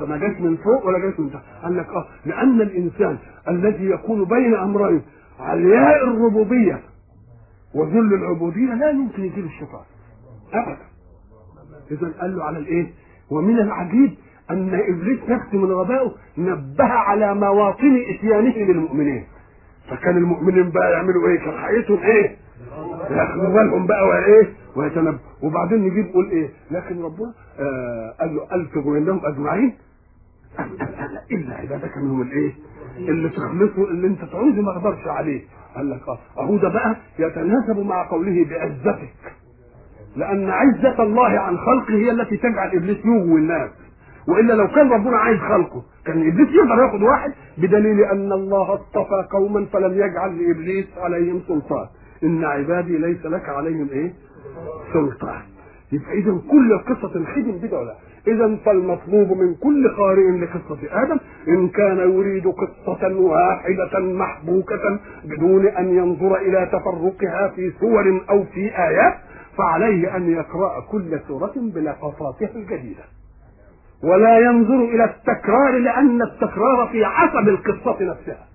فما 0.00 0.16
جاش 0.16 0.40
من 0.40 0.56
فوق 0.56 0.86
ولا 0.86 0.98
جاش 0.98 1.20
من 1.20 1.30
تحت. 1.32 1.42
قال 1.62 1.76
لك 1.76 1.86
آه 1.88 2.06
لأن 2.26 2.60
الإنسان 2.60 3.18
الذي 3.48 3.90
يكون 3.90 4.24
بين 4.24 4.54
أمرين 4.54 5.02
علياء 5.40 6.04
الربوبية 6.04 6.80
وذل 7.74 8.14
العبودية 8.14 8.74
لا 8.74 8.90
يمكن 8.90 9.24
يجيب 9.24 9.44
الشيطان 9.44 9.82
ابدا. 10.54 10.78
اذا 11.90 12.12
قال 12.20 12.36
له 12.36 12.44
على 12.44 12.58
الإيه؟ 12.58 12.86
ومن 13.30 13.58
العجيب 13.58 14.14
أن 14.50 14.68
إبليس 14.74 15.20
نفسه 15.28 15.58
من 15.58 15.72
غبائه 15.72 16.12
نبه 16.38 16.84
على 16.84 17.34
مواطن 17.34 18.02
إتيانه 18.16 18.56
للمؤمنين. 18.72 19.24
فكان 19.90 20.16
المؤمنين 20.16 20.70
بقى 20.70 20.92
يعملوا 20.92 21.28
إيه؟ 21.28 21.38
كان 21.38 21.58
حقيقتهم 21.58 21.98
إيه؟ 21.98 22.36
ياخدوا 23.10 23.48
بالهم 23.48 23.86
بقى 23.86 24.08
وإيه؟ 24.08 24.52
ويتنبه. 24.76 25.18
وبعدين 25.42 25.78
نجيب 25.78 26.06
يقول 26.06 26.30
إيه؟ 26.30 26.48
لكن 26.70 27.02
ربنا 27.02 27.32
آه 27.58 28.14
قال 28.20 28.36
له 28.36 28.46
الفظوا 28.54 28.98
انهم 28.98 29.20
أجمعين. 29.26 29.74
إلا 31.32 31.54
عبادك 31.54 31.96
منهم 31.96 32.22
الإيه؟ 32.22 32.52
اللي 32.98 33.28
تخلصه 33.28 33.90
اللي 33.90 34.06
أنت 34.06 34.24
تعوزه 34.24 34.62
ما 34.62 34.70
أقدرش 34.70 35.06
عليه. 35.06 35.42
قال 35.76 35.90
لك 35.90 36.08
آه 36.08 36.18
اهو 36.38 36.56
ده 36.56 36.68
بقى 36.68 36.96
يتناسب 37.18 37.78
مع 37.86 38.08
قوله 38.10 38.44
بعزتك. 38.50 39.08
لأن 40.16 40.50
عزة 40.50 41.02
الله 41.02 41.28
عن 41.40 41.56
خلقه 41.58 41.94
هي 41.94 42.10
التي 42.10 42.36
تجعل 42.36 42.76
إبليس 42.76 42.98
يغوي 43.06 43.40
الناس. 43.40 43.70
وإلا 44.28 44.52
لو 44.52 44.68
كان 44.68 44.88
ربنا 44.92 45.16
عايز 45.16 45.38
خلقه 45.38 45.82
كان 46.06 46.28
إبليس 46.28 46.48
يقدر 46.48 46.82
ياخد 46.84 47.02
واحد 47.02 47.32
بدليل 47.58 48.00
أن 48.04 48.32
الله 48.32 48.74
اصطفى 48.74 49.28
قوما 49.32 49.66
فلم 49.72 49.92
يجعل 49.92 50.38
لإبليس 50.42 50.86
عليهم 50.96 51.40
سلطان. 51.48 51.86
إن 52.24 52.44
عبادي 52.44 52.98
ليس 52.98 53.26
لك 53.26 53.48
عليهم 53.48 53.88
إيه؟ 53.92 54.12
سلطان. 54.92 55.42
يبقى 55.92 56.12
اذا 56.12 56.38
كل 56.50 56.78
قصة 56.78 57.16
الخدم 57.16 57.52
بدعة 57.62 57.82
لا. 57.82 57.94
اذا 58.26 58.56
فالمطلوب 58.64 59.38
من 59.38 59.54
كل 59.54 59.88
قارئ 59.96 60.30
لقصة 60.30 60.78
آدم 61.02 61.16
إن 61.48 61.68
كان 61.68 61.98
يريد 61.98 62.46
قصة 62.46 63.16
واحدة 63.18 63.98
محبوكة 64.00 64.98
بدون 65.24 65.66
أن 65.66 65.88
ينظر 65.96 66.36
إلى 66.36 66.66
تفرقها 66.72 67.48
في 67.48 67.72
سور 67.80 68.20
أو 68.30 68.44
في 68.44 68.78
آيات 68.78 69.14
فعليه 69.58 70.16
أن 70.16 70.30
يقرأ 70.32 70.80
كل 70.80 71.20
سورة 71.28 71.52
بلقطاتها 71.56 72.50
الجديده 72.56 73.04
ولا 74.02 74.38
ينظر 74.38 74.84
إلى 74.84 75.04
التكرار 75.04 75.78
لأن 75.78 76.22
التكرار 76.22 76.88
في 76.92 77.04
عصب 77.04 77.48
القصة 77.48 78.04
نفسها. 78.04 78.46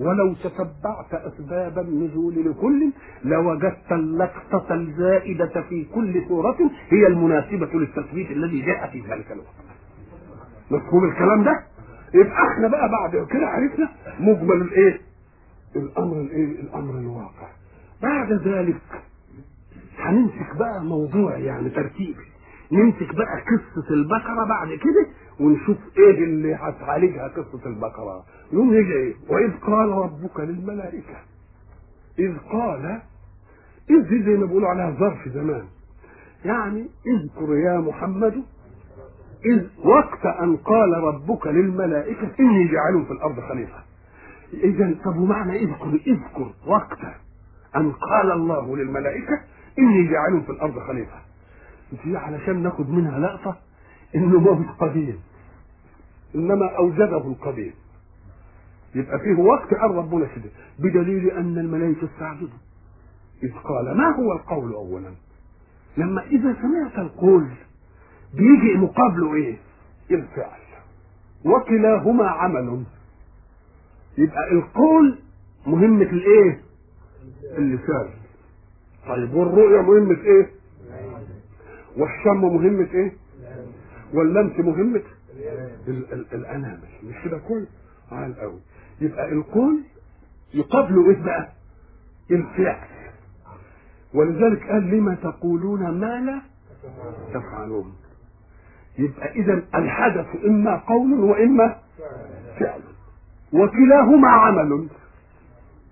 ولو 0.00 0.34
تتبعت 0.34 1.14
اسباب 1.14 1.78
النزول 1.78 2.34
لكل 2.50 2.90
لوجدت 3.24 3.92
اللقطة 3.92 4.74
الزائدة 4.74 5.62
في 5.68 5.84
كل 5.94 6.24
سوره 6.28 6.56
هي 6.88 7.06
المناسبة 7.06 7.66
للتثبيت 7.74 8.30
الذي 8.30 8.60
جاء 8.60 8.90
في 8.90 9.00
ذلك 9.00 9.32
الوقت. 9.32 9.54
مفهوم 10.70 11.04
الكلام 11.04 11.44
ده؟ 11.44 11.62
يبقى 12.14 12.48
إحنا 12.52 12.68
بقى 12.68 12.88
بعد 12.88 13.26
كده 13.26 13.46
عرفنا 13.46 13.88
مجمل 14.20 14.62
الإيه؟ 14.62 15.00
الأمر 15.76 16.20
الإيه؟ 16.20 16.60
الأمر 16.60 16.98
الواقع. 16.98 17.48
بعد 18.02 18.32
ذلك 18.32 18.80
هنمسك 19.98 20.56
بقى 20.58 20.84
موضوع 20.84 21.38
يعني 21.38 21.70
ترتيبي 21.70 22.24
نمسك 22.72 23.14
بقى 23.14 23.40
قصة 23.40 23.90
البقرة 23.94 24.44
بعد 24.44 24.68
كده 24.68 25.06
ونشوف 25.40 25.76
إيه 25.98 26.24
اللي 26.24 26.54
هتعالجها 26.54 27.28
قصة 27.28 27.66
البقرة. 27.66 28.24
يوم 28.52 28.74
يجي 28.74 28.92
إيه 28.92 29.14
وإذ 29.28 29.50
قال 29.60 29.88
ربك 29.88 30.40
للملائكة 30.40 31.16
إذ 32.18 32.38
قال 32.38 33.00
إذ 33.90 34.08
دي 34.08 34.22
زي 34.22 34.36
ما 34.36 34.46
بيقولوا 34.46 34.68
عليها 34.68 34.90
ظرف 34.90 35.28
زمان. 35.28 35.64
يعني 36.44 36.88
اذكر 37.06 37.54
يا 37.56 37.78
محمد 37.80 38.42
إذ 39.44 39.66
وقت 39.84 40.26
أن 40.26 40.56
قال 40.56 40.92
ربك 40.92 41.46
للملائكة 41.46 42.30
إني 42.40 42.68
جاعل 42.68 43.04
في 43.06 43.12
الأرض 43.12 43.40
خليفة. 43.40 43.78
إذا 44.54 44.94
طب 45.04 45.16
ومعنى 45.16 45.56
اذكر؟ 45.58 45.86
اذكر 46.06 46.50
وقت 46.66 46.98
أن 47.76 47.92
قال 47.92 48.30
الله 48.32 48.76
للملائكة 48.76 49.40
إني 49.78 50.08
جاعل 50.08 50.42
في 50.46 50.52
الأرض 50.52 50.78
خليفة. 50.78 51.18
دي 52.04 52.16
علشان 52.16 52.62
ناخد 52.62 52.90
منها 52.90 53.18
لقطة 53.18 53.56
إنه 54.14 54.40
موت 54.40 54.66
قديم 54.80 55.18
إنما 56.34 56.76
أوجده 56.78 57.18
القديم 57.18 57.72
يبقى 58.94 59.18
فيه 59.18 59.34
وقت 59.42 59.74
قال 59.74 59.90
ربنا 59.90 60.26
كده 60.26 60.50
بدليل 60.78 61.30
أن 61.30 61.58
الملائكة 61.58 62.04
استعجبوا. 62.14 62.58
إذ 63.42 63.52
قال 63.52 63.96
ما 63.96 64.16
هو 64.16 64.32
القول 64.32 64.72
اولا؟ 64.72 65.10
لما 65.96 66.22
إذا 66.26 66.56
سمعت 66.62 66.98
القول 66.98 67.48
بيجي 68.34 68.74
مقابله 68.78 69.34
إيه؟ 69.34 69.56
الفعل. 70.10 70.58
وكلاهما 71.44 72.28
عمل. 72.28 72.84
يبقى 74.18 74.52
القول 74.52 75.18
مهمة 75.66 76.02
الإيه؟ 76.04 76.60
اللسان. 77.58 78.08
طيب 79.08 79.34
والرؤية 79.34 79.80
مهمة 79.82 80.20
إيه؟ 80.22 80.50
والشم 81.96 82.40
مهمة 82.54 82.88
إيه؟ 82.94 83.12
واللمس 84.14 84.58
مهمة 84.60 85.02
ال- 85.88 86.12
ال- 86.12 86.26
الأنامل. 86.34 86.88
مش 87.04 87.14
كده 87.24 87.38
كل 87.38 87.66
عال 88.12 88.40
قوي 88.40 88.60
يبقى 89.00 89.32
القول 89.32 89.80
يقابله 90.54 91.10
إيه 91.10 91.22
بقى 91.24 91.48
الفعل 92.30 92.88
ولذلك 94.14 94.70
قال 94.70 94.90
لما 94.90 95.14
تقولون 95.14 95.90
ما 95.90 96.20
لا 96.20 96.40
تفعلون. 97.34 97.94
يبقى 98.98 99.30
إذا 99.30 99.62
الحدث 99.74 100.26
إما 100.44 100.76
قول 100.76 101.20
وإما 101.20 101.76
فعل. 102.60 102.80
وكلاهما 103.52 104.28
عمل. 104.28 104.88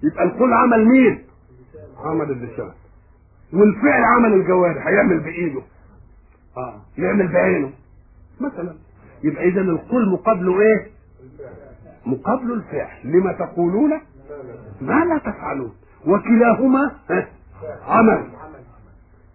يبقى 0.03 0.25
القول 0.25 0.53
عمل 0.53 0.85
مين؟ 0.89 1.25
عمل 1.97 2.31
اللسان. 2.31 2.71
والفعل 3.53 4.05
عمل 4.05 4.33
الجوارح 4.33 4.87
هيعمل 4.87 5.21
بايده 5.21 5.63
آه 6.57 6.81
يعمل 6.99 7.29
بعينه. 7.33 7.71
مثلا 8.41 8.75
يبقى 9.25 9.49
إذا 9.49 9.61
القول 9.61 10.13
مقابله 10.13 10.61
إيه؟ 10.61 10.87
مقابله 12.07 12.55
الفعل. 12.55 12.89
لما 13.05 13.33
تقولون 13.33 13.91
ما 14.81 15.05
لا 15.05 15.19
تفعلون. 15.19 15.73
وكلاهما 16.07 16.91
عمل. 17.89 18.25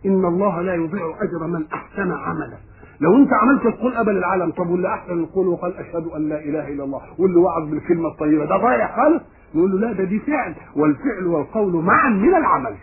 إن 0.06 0.26
الله 0.26 0.62
لا 0.62 0.74
يضيع 0.76 1.16
أجر 1.22 1.48
من 1.48 1.66
أحسن 1.74 2.12
عملا. 2.12 2.58
لو 3.02 3.18
أنت 3.18 3.34
عملت 3.34 3.66
القول 3.66 3.98
قبل 3.98 4.18
العالم 4.18 4.52
طب 4.52 4.70
واللي 4.70 4.88
أحسن 4.88 5.14
القول 5.14 5.48
وقال 5.48 5.78
أشهد 5.78 6.08
أن 6.08 6.30
لا 6.30 6.40
إله 6.40 6.68
إلا 6.68 6.84
الله. 6.84 7.02
واللي 7.18 7.38
وعظ 7.38 7.70
بالكلمة 7.70 8.08
الطيبة. 8.10 8.46
ده 8.46 8.58
ضايع 8.58 8.96
خالص. 8.96 9.24
نقول 9.56 9.72
له 9.72 9.88
لا 9.88 9.94
ده 9.94 10.04
دي 10.04 10.20
فعل. 10.20 10.56
والفعل 10.76 11.28
والقول 11.28 11.84
معا 11.84 12.10
من 12.10 12.36
العمل. 12.36 12.76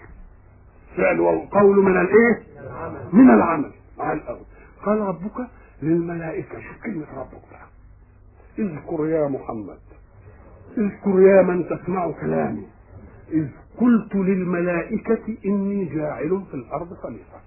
فعل 0.97 1.21
والقول 1.21 1.77
من 1.85 2.01
الإيه؟ 2.01 2.43
من 3.13 3.31
العمل. 3.31 3.71
قال 4.85 5.01
ربك 5.01 5.47
للملائكة. 5.83 6.61
شوف 6.61 6.83
كلمة 6.85 7.07
ربك. 7.17 7.43
بقى 7.51 7.68
اذكر 8.59 9.07
يا 9.07 9.29
محمد 9.29 9.79
اذكر 10.79 11.21
يا 11.21 11.43
من 11.43 11.65
تسمع 11.69 12.11
كلامي. 12.21 12.67
إذ 13.33 13.47
قلت 13.81 14.15
للملائكة 14.15 15.37
إني 15.47 15.85
جاعل 15.85 16.43
في 16.51 16.55
الأرض 16.55 16.95
خليفة. 16.95 17.39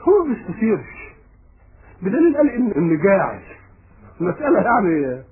هو 0.00 0.24
ما 0.24 0.34
بيستثيرش 0.34 1.08
بدليل 2.02 2.36
قال 2.36 2.50
إن 2.50 2.70
إني 2.72 2.96
جاعل 2.96 3.40
مسألة 4.20 4.60
يعني 4.60 5.22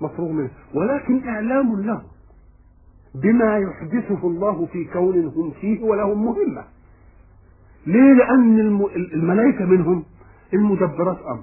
مفروغ 0.00 0.32
منها 0.32 0.50
ولكن 0.74 1.28
إعلام 1.28 1.80
له 1.80 2.02
بما 3.14 3.58
يحدثه 3.58 4.26
الله 4.28 4.66
في 4.66 4.84
كون 4.84 5.24
هم 5.26 5.50
فيه 5.60 5.82
ولهم 5.82 6.24
مهمة. 6.24 6.64
ليه؟ 7.86 8.12
لأن 8.14 8.60
الم- 8.60 8.86
الملائكة 9.14 9.64
منهم 9.64 10.04
المدبرات 10.54 11.18
أمر. 11.18 11.42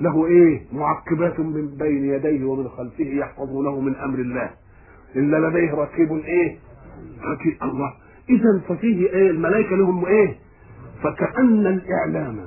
له 0.00 0.26
إيه؟ 0.26 0.62
معقبات 0.72 1.40
من 1.40 1.76
بين 1.78 2.04
يديه 2.04 2.44
ومن 2.44 2.68
خلفه 2.68 3.04
يحفظونه 3.04 3.80
من 3.80 3.96
أمر 3.96 4.18
الله. 4.18 4.50
إلا 5.16 5.48
لديه 5.48 5.74
رقيب 5.74 6.12
إيه؟ 6.12 6.58
رقيب 7.24 7.56
الله. 7.62 7.92
اذا 8.30 8.60
ففيه 8.68 9.10
إيه؟ 9.10 9.30
الملائكة 9.30 9.76
لهم 9.76 10.06
إيه؟ 10.06 10.36
فكأن 11.02 11.66
الإعلام 11.66 12.40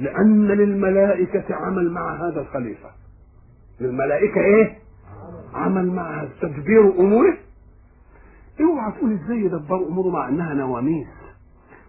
لأن 0.00 0.46
للملائكة 0.46 1.54
عمل 1.54 1.90
مع 1.90 2.14
هذا 2.28 2.40
الخليفة. 2.40 2.88
للملائكة 3.80 4.40
إيه؟ 4.40 4.78
عمل 5.54 5.86
مع 5.90 6.24
تدبير 6.42 7.00
أموره. 7.00 7.36
اوعى 8.60 8.92
تقول 8.92 9.12
إزاي 9.12 9.38
يدبروا 9.44 9.88
أموره 9.88 10.10
مع 10.10 10.28
إنها 10.28 10.54
نواميس؟ 10.54 11.06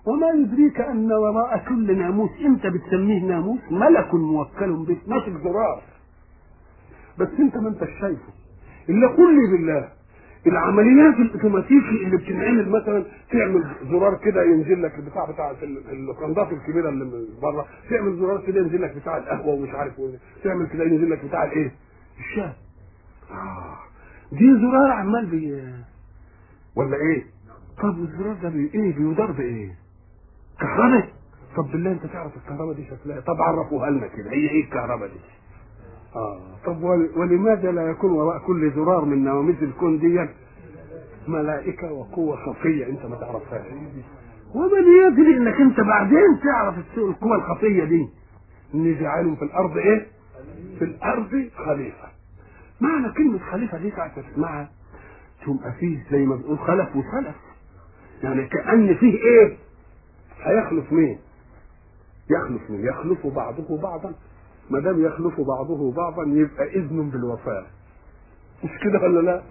وما 0.06 0.28
يدريك 0.30 0.82
أن 0.82 1.12
وراء 1.12 1.66
كل 1.70 1.98
ناموس 1.98 2.30
انت 2.46 2.68
بتسميه 2.68 3.24
ناموس؟ 3.26 3.60
ملك 3.72 4.14
موكل 4.14 4.86
به 4.86 4.98
ماسك 5.08 5.34
زرار 5.44 5.82
بس 7.20 7.28
أنت 7.40 7.58
ما 7.58 7.70
أنتش 7.70 7.90
شايفه. 8.02 8.34
إلا 8.90 9.08
قل 9.08 9.36
لي 9.36 9.52
بالله 9.58 9.90
العمليات 10.48 11.16
الاوتوماتيكي 11.16 12.04
اللي 12.06 12.18
بتنعمل 12.18 12.70
مثلا 12.70 13.06
تعمل 13.32 13.64
زرار 13.92 14.16
كده 14.18 14.44
ينزل 14.44 14.84
لك 14.84 14.96
البتاع 15.00 15.32
بتاع 15.32 15.52
القندات 15.92 16.52
الكبيرة 16.54 16.90
اللي 16.90 17.06
من 17.06 17.26
بره 17.42 17.66
تعمل 17.90 18.18
زرار 18.20 18.42
كده 18.48 18.60
ينزل 18.62 18.82
لك 18.82 18.96
بتاع 18.96 19.18
القهوة 19.18 19.54
ومش 19.54 19.70
عارف 19.70 20.00
إيه 20.00 20.18
تعمل 20.44 20.68
كده 20.68 20.84
ينزل 20.84 21.10
لك 21.12 21.26
بتاع 21.26 21.44
الإيه؟ 21.44 21.72
الشاي. 22.20 22.54
آه. 23.32 23.78
دي 24.32 24.54
زرار 24.56 24.92
عمال 24.92 25.26
بي 25.26 25.64
ولا 26.76 26.96
إيه؟ 26.98 27.24
طب 27.84 27.98
الزرار 28.00 28.34
ده 28.44 28.50
بي 28.50 28.72
إيه؟ 28.76 28.96
بيدار 28.96 29.32
بإيه؟ 29.32 29.76
كهرباء؟ 30.62 31.10
طب 31.58 31.72
بالله 31.72 31.92
انت 31.92 32.06
تعرف 32.06 32.32
الكهرباء 32.38 32.74
دي 32.74 32.86
شكلها 32.86 33.20
طب 33.20 33.42
عرفوها 33.42 33.90
لنا 33.90 34.08
كده 34.08 34.30
هي 34.32 34.50
إيه 34.50 34.64
الكهرباء 34.64 35.08
دي؟ 35.08 35.20
آه 36.16 36.40
طب 36.66 36.84
ول- 36.84 37.10
ولماذا 37.18 37.72
لا 37.72 37.90
يكون 37.90 38.12
وراء 38.12 38.40
كل 38.48 38.72
زرار 38.76 39.06
من 39.06 39.24
نواميس 39.24 39.56
الكون 39.64 40.00
دي 40.00 40.28
ملائكة 41.28 41.92
وقوة 41.92 42.36
خفية 42.36 42.86
انت 42.88 43.06
ما 43.06 43.16
تعرفهاش؟ 43.16 43.66
ومن 44.56 44.84
يدري 45.08 45.38
انك 45.38 45.62
انت 45.62 45.80
بعدين 45.80 46.40
تعرف 46.44 46.76
القوى 46.98 47.36
الخفية 47.36 47.84
دي؟ 47.84 48.10
ان 48.76 49.00
جعلهم 49.00 49.36
في 49.36 49.42
الأرض 49.46 49.78
إيه؟ 49.78 50.08
في 50.80 50.86
الأرض 50.86 51.50
خليفة. 51.66 52.08
معنى 52.82 53.14
كلمة 53.14 53.40
خليفة 53.40 53.78
دي 53.78 53.92
ساعه 53.92 54.22
تسمعها 54.22 54.70
تبقى 55.46 55.72
فيه 55.80 55.98
زي 56.12 56.26
ما 56.26 56.36
بنقول 56.36 56.60
خلف 56.60 56.90
وسلف. 56.96 57.36
يعني 58.24 58.46
كأن 58.48 58.96
فيه 58.96 59.18
إيه؟ 59.18 59.58
هيخلف 60.42 60.92
مين؟ 60.92 61.20
يخلف 62.30 62.70
مين؟ 62.70 62.86
يخلف 62.86 63.28
بعضه 63.28 63.82
بعضا. 63.82 64.14
ما 64.70 64.80
دام 64.80 65.06
يخلف 65.06 65.42
بعضه 65.42 65.92
بعضا 65.92 66.24
يبقى 66.28 66.68
إذن 66.76 67.10
بالوفاه 67.10 67.66
مش 68.64 68.70
كده 68.84 69.00
ولا 69.02 69.20
لا؟ 69.20 69.42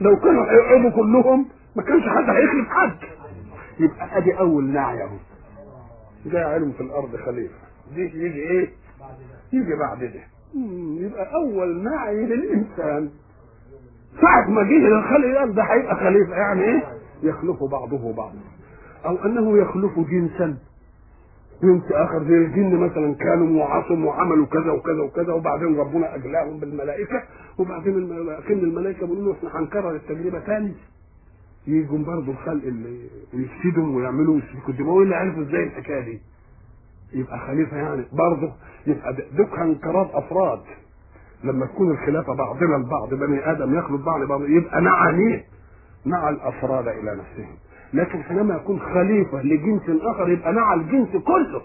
لو 0.00 0.16
كانوا 0.20 0.44
هيقعدوا 0.44 0.90
كلهم 0.90 1.46
ما 1.76 1.82
كانش 1.82 2.02
حد 2.02 2.30
هيخلف 2.30 2.68
حد. 2.68 2.96
يبقى 3.80 4.18
أدي 4.18 4.38
أول 4.38 4.64
نعي 4.64 5.02
أهو. 5.04 5.16
جاعل 6.26 6.72
في 6.72 6.80
الأرض 6.82 7.16
خليفة. 7.16 7.54
دي 7.94 8.00
يجي 8.02 8.40
إيه؟ 8.42 8.68
يجي 9.52 9.74
بعد 9.80 9.98
ده. 9.98 10.20
يبقى 11.06 11.34
أول 11.34 11.82
نعي 11.82 12.26
للإنسان. 12.26 13.10
ساعة 14.20 14.50
ما 14.50 14.62
جه 14.62 14.86
الخلق 14.98 15.26
الأرض 15.26 15.54
ده 15.54 15.62
هيبقى 15.62 15.96
خليفة. 15.96 16.34
يعني 16.34 16.64
إيه؟ 16.64 16.82
يخلف 17.22 17.62
بعضه 17.64 18.12
بعضا. 18.12 18.38
أو 19.06 19.16
أنه 19.24 19.58
يخلف 19.58 19.98
جنسا. 19.98 20.56
جنس 21.62 21.82
اخر 21.92 22.24
زي 22.24 22.34
الجن 22.36 22.76
مثلا 22.76 23.14
كانوا 23.14 23.60
وعصوا 23.60 23.96
وعملوا 23.96 24.46
كذا 24.46 24.72
وكذا 24.72 25.02
وكذا 25.02 25.32
وبعدين 25.32 25.76
ربنا 25.76 26.14
أجلاهم 26.14 26.58
بالملائكة 26.60 27.22
وبعدين 27.58 27.94
الملائكه 27.94 28.52
الملائكة 28.52 29.06
بيقولوا 29.06 29.32
له 29.32 29.38
إحنا 29.38 29.60
هنكرر 29.60 29.90
التجربة 29.94 30.38
تاني. 30.38 30.72
يجوا 31.66 31.98
برضه 31.98 32.32
الخلق 32.32 32.64
اللي 32.64 32.98
يفسدهم 33.34 33.94
ويعملوا 33.94 34.38
يسفكوا 34.38 34.72
الدماء 34.72 34.92
واللي 34.94 35.14
عرفوا 35.16 35.42
إزاي 35.42 35.64
الحكاية 35.64 36.00
دي. 36.04 36.20
يبقى 37.12 37.38
خليفة 37.38 37.76
يعني. 37.76 38.04
برضه 38.12 38.52
يبقى 38.86 39.16
دوك 39.36 39.58
انقراض 39.58 40.10
أفراد. 40.16 40.60
لما 41.44 41.66
تكون 41.66 41.90
الخلافة 41.90 42.34
بعضنا 42.34 42.76
البعض 42.76 43.14
بني 43.14 43.50
آدم 43.50 43.78
يخلط 43.78 44.00
بعض 44.00 44.22
بعض 44.28 44.42
يبقى 44.42 44.80
نعى 44.80 45.12
مين؟ 45.12 45.42
نعى 46.04 46.30
الأفراد 46.30 46.88
إلى 46.88 47.14
نفسهم. 47.14 47.56
لكن 47.94 48.22
حينما 48.22 48.54
يكون 48.54 48.80
خليفة 48.80 49.42
لجنس 49.42 49.82
آخر 50.02 50.28
يبقى 50.28 50.52
نعى 50.52 50.74
الجنس 50.76 51.08
كله. 51.16 51.62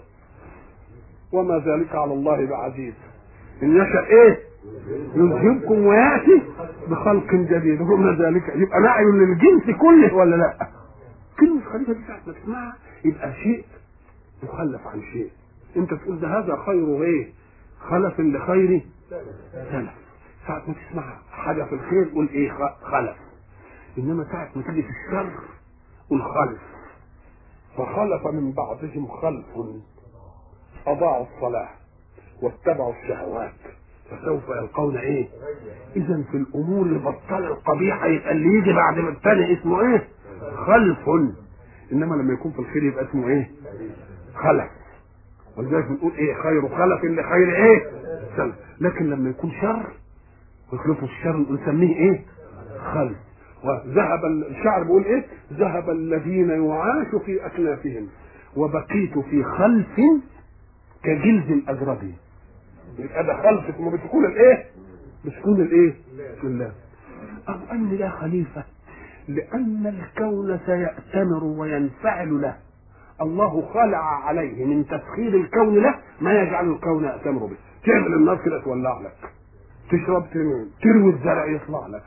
وما 1.32 1.58
ذلك 1.58 1.94
على 1.94 2.12
الله 2.12 2.46
بعزيز. 2.46 2.94
إن 3.62 3.76
يشاء 3.76 4.04
إيه؟ 4.06 4.38
يذهبكم 5.14 5.86
ويأتي 5.86 6.42
بخلق 6.88 7.34
جديد. 7.34 7.80
وما 7.80 8.12
ذلك؟ 8.12 8.42
يبقى 8.54 8.80
نعي 8.80 9.04
للجنس 9.04 9.76
كله 9.80 10.14
ولا 10.14 10.36
لا؟ 10.36 10.68
كلمة 11.40 11.60
خليفة 11.72 11.92
دي 11.92 12.00
ساعه 12.06 12.20
ما 12.26 12.32
تسمعها 12.32 12.76
يبقى 13.04 13.32
شيء 13.32 13.64
مخلف 14.42 14.86
عن 14.86 15.02
شيء. 15.12 15.30
أنت 15.76 15.94
تقول 15.94 16.20
ده 16.20 16.38
هذا 16.38 16.56
خير 16.66 17.02
إيه؟ 17.02 17.28
خلف 17.80 18.20
لخير 18.20 18.82
سلف. 19.70 19.90
ساعة 20.46 20.62
ما 20.68 20.74
تسمع 20.74 21.04
حاجة 21.32 21.62
في 21.64 21.72
الخير 21.74 22.08
قول 22.14 22.28
خ- 22.50 22.84
خلف. 22.84 23.16
إنما 23.98 24.24
ساعة 24.32 24.48
ما 24.56 24.62
تيجي 24.62 24.82
في 24.82 24.88
الشر 24.90 25.30
قول 26.10 26.22
خلف. 26.22 26.60
فخلف 27.76 28.26
من 28.26 28.52
بعضهم 28.52 29.06
خلف. 29.08 29.44
أضاعوا 30.86 31.26
الصلاة 31.36 31.68
واتبعوا 32.42 32.92
الشهوات. 33.02 33.52
فسوف 34.10 34.42
يلقون 34.48 34.96
إيه؟ 34.96 35.28
اذا 35.96 36.22
في 36.30 36.36
الأمور 36.36 36.86
البطال 36.86 37.44
القبيحة 37.44 38.06
يبقى 38.06 38.32
اللي 38.32 38.58
يجي 38.58 38.72
بعد 38.72 38.98
ما 38.98 39.08
الثاني 39.08 39.52
اسمه 39.60 39.80
إيه؟ 39.80 40.08
خلف. 40.66 41.08
إنما 41.92 42.14
لما 42.14 42.32
يكون 42.32 42.52
في 42.52 42.58
الخير 42.58 42.82
يبقى 42.84 43.04
اسمه 43.04 43.28
إيه؟ 43.28 43.50
خلف. 44.34 44.70
ولذلك 45.56 45.84
بنقول 45.86 46.12
إيه؟ 46.12 46.34
خير 46.34 46.68
خلف 46.68 47.04
لخير 47.04 47.56
إيه؟ 47.56 47.90
سلف. 48.36 48.54
لكن 48.80 49.10
لما 49.10 49.30
يكون 49.30 49.52
شر 49.60 49.86
ويخلفوا 50.72 51.08
الشر 51.08 51.36
نسميه 51.52 51.96
إيه؟ 51.96 52.24
خلف. 52.94 53.16
وذهب 53.66 54.24
ال- 54.24 54.46
الشعر 54.56 54.82
بيقول 54.82 55.04
إيه؟ 55.04 55.24
ذهب 55.52 55.90
الذين 55.90 56.50
يعاش 56.50 57.14
في 57.26 57.46
أكنافهم 57.46 58.08
وبقيت 58.56 59.18
في 59.18 59.44
خلف 59.44 60.00
كجلد 61.02 61.50
الاجربي 61.50 62.14
يبقى 62.98 63.24
ده 63.26 63.42
خلف 63.42 63.74
اسمه 63.74 63.90
بتكون 63.90 64.24
الإيه؟ 64.24 64.64
بتكون 65.24 65.60
الإيه؟ 65.60 65.94
الله 66.44 66.72
أو 67.48 67.54
أن 67.72 67.90
لا 67.90 68.08
خليفة 68.10 68.64
لأن 69.28 69.86
الكون 69.86 70.58
سيأتمر 70.66 71.44
وينفعل 71.44 72.40
له. 72.42 72.56
الله 73.22 73.62
خلع 73.74 74.24
عليه 74.26 74.64
من 74.64 74.86
تسخير 74.86 75.34
الكون 75.40 75.82
له 75.82 75.94
ما 76.20 76.42
يجعل 76.42 76.70
الكون 76.72 77.04
يأتمر 77.04 77.46
به. 77.46 77.56
تعمل 77.86 78.14
النار 78.14 78.36
كده 78.44 78.60
تولع 78.64 79.00
لك. 79.00 79.30
تشرب 79.90 80.26
تنام 80.30 80.66
تروي 80.82 81.12
الزرع 81.12 81.46
يطلع 81.46 81.86
لك. 81.86 82.02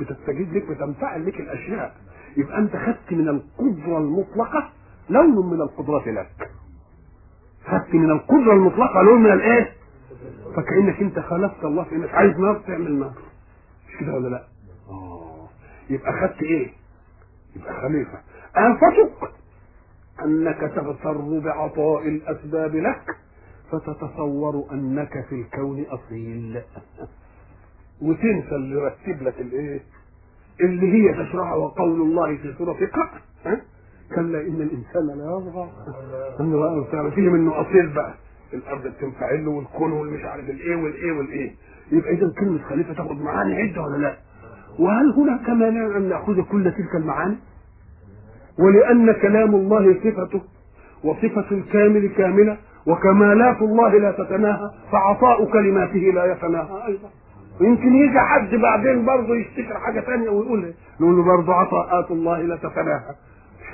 بتستجيب 0.00 0.54
لك 0.56 0.68
بتنفعل 0.68 1.26
لك 1.26 1.40
الأشياء. 1.40 1.94
يبقى 2.36 2.58
أنت 2.58 2.76
خدت 2.76 3.12
من 3.12 3.28
القدرة 3.28 3.98
المطلقة 3.98 4.70
لون 5.10 5.46
من 5.50 5.60
القدرات 5.60 6.06
لك. 6.08 6.50
خدت 7.66 7.94
من 7.94 8.10
القدرة 8.10 8.52
المطلقة 8.52 9.02
لون 9.02 9.22
من 9.22 9.32
الإيه؟ 9.32 9.72
فكأنك 10.56 11.00
أنت 11.00 11.18
خالفت 11.18 11.64
الله 11.64 11.84
في 11.84 11.94
انك 11.96 12.14
عايز 12.14 12.36
نار 12.38 12.62
تعمل 12.66 12.92
نار 12.98 13.12
مش 13.88 13.96
كده 14.00 14.14
ولا 14.14 14.28
لا؟ 14.28 14.44
آه. 14.90 15.48
يبقى 15.90 16.12
خدت 16.12 16.42
إيه؟ 16.42 16.72
يبقى 17.56 17.80
خليفة. 17.82 18.18
انفتك 18.56 19.32
أنك 20.24 20.72
تغتر 20.76 21.38
بعطاء 21.40 22.08
الأسباب 22.08 22.76
لك. 22.76 23.16
فتتصور 23.72 24.64
أنك 24.72 25.24
في 25.28 25.34
الكون 25.34 25.84
أصيل. 25.90 26.60
وتنسى 28.02 28.54
اللي 28.54 28.76
رتب 28.76 29.22
لك 29.22 29.40
الإيه؟ 29.40 29.80
اللي 30.60 30.92
هي 30.92 31.12
تشرحها 31.24 31.54
وقول 31.54 32.00
الله 32.00 32.36
في 32.36 32.54
سورة 32.58 32.76
ها؟ 33.44 33.60
كلا 34.14 34.40
إن 34.40 34.60
الإنسان 34.62 35.06
لا 35.06 35.24
يطغى 35.24 35.70
ان 36.40 36.54
رأى 36.54 36.84
تعالى 36.92 37.10
فيه 37.10 37.28
منه 37.28 37.60
أصيل 37.60 37.88
بقى. 37.94 38.14
الأرض 38.54 38.86
بتنفعل 38.86 39.44
له 39.44 39.50
والكون 39.50 39.92
والمش 39.92 40.24
عارف 40.24 40.50
الإيه 40.50 40.76
والإيه 40.76 41.12
والإيه. 41.12 41.54
يبقى 41.92 42.12
اذا 42.12 42.32
كلمة 42.38 42.62
خليفة 42.68 42.94
تاخد 42.94 43.20
معاني 43.20 43.54
عدة 43.54 43.82
ولا 43.82 43.96
لا؟ 43.96 44.16
وهل 44.78 45.12
هناك 45.16 45.48
مانع 45.50 45.96
أن 45.96 46.08
نأخذ 46.08 46.42
كل 46.42 46.72
تلك 46.72 46.94
المعاني؟ 46.96 47.36
ولأن 48.58 49.12
كلام 49.12 49.54
الله 49.54 49.94
صفته 49.94 50.42
وصفة 51.04 51.50
الكامل 51.50 52.08
كاملة 52.08 52.58
وكمالات 52.86 53.62
الله 53.62 53.98
لا 53.98 54.10
تتناهى 54.12 54.70
فعطاء 54.92 55.44
كلماته 55.52 55.98
لا 55.98 56.32
يتناهى. 56.32 56.86
أيضا. 56.86 57.10
ويمكن 57.60 57.94
يجي 57.94 58.18
حد 58.20 58.54
بعدين 58.54 59.04
برضه 59.04 59.36
يفتكر 59.36 59.78
حاجة 59.78 60.00
ثانية 60.00 60.30
ويقول 60.30 60.64
إيه؟ 60.64 60.74
نقول 61.00 61.16
له 61.16 61.22
برضه 61.22 61.54
عطاءات 61.54 62.10
الله 62.10 62.42
لا 62.42 62.56
تتناهى. 62.56 63.14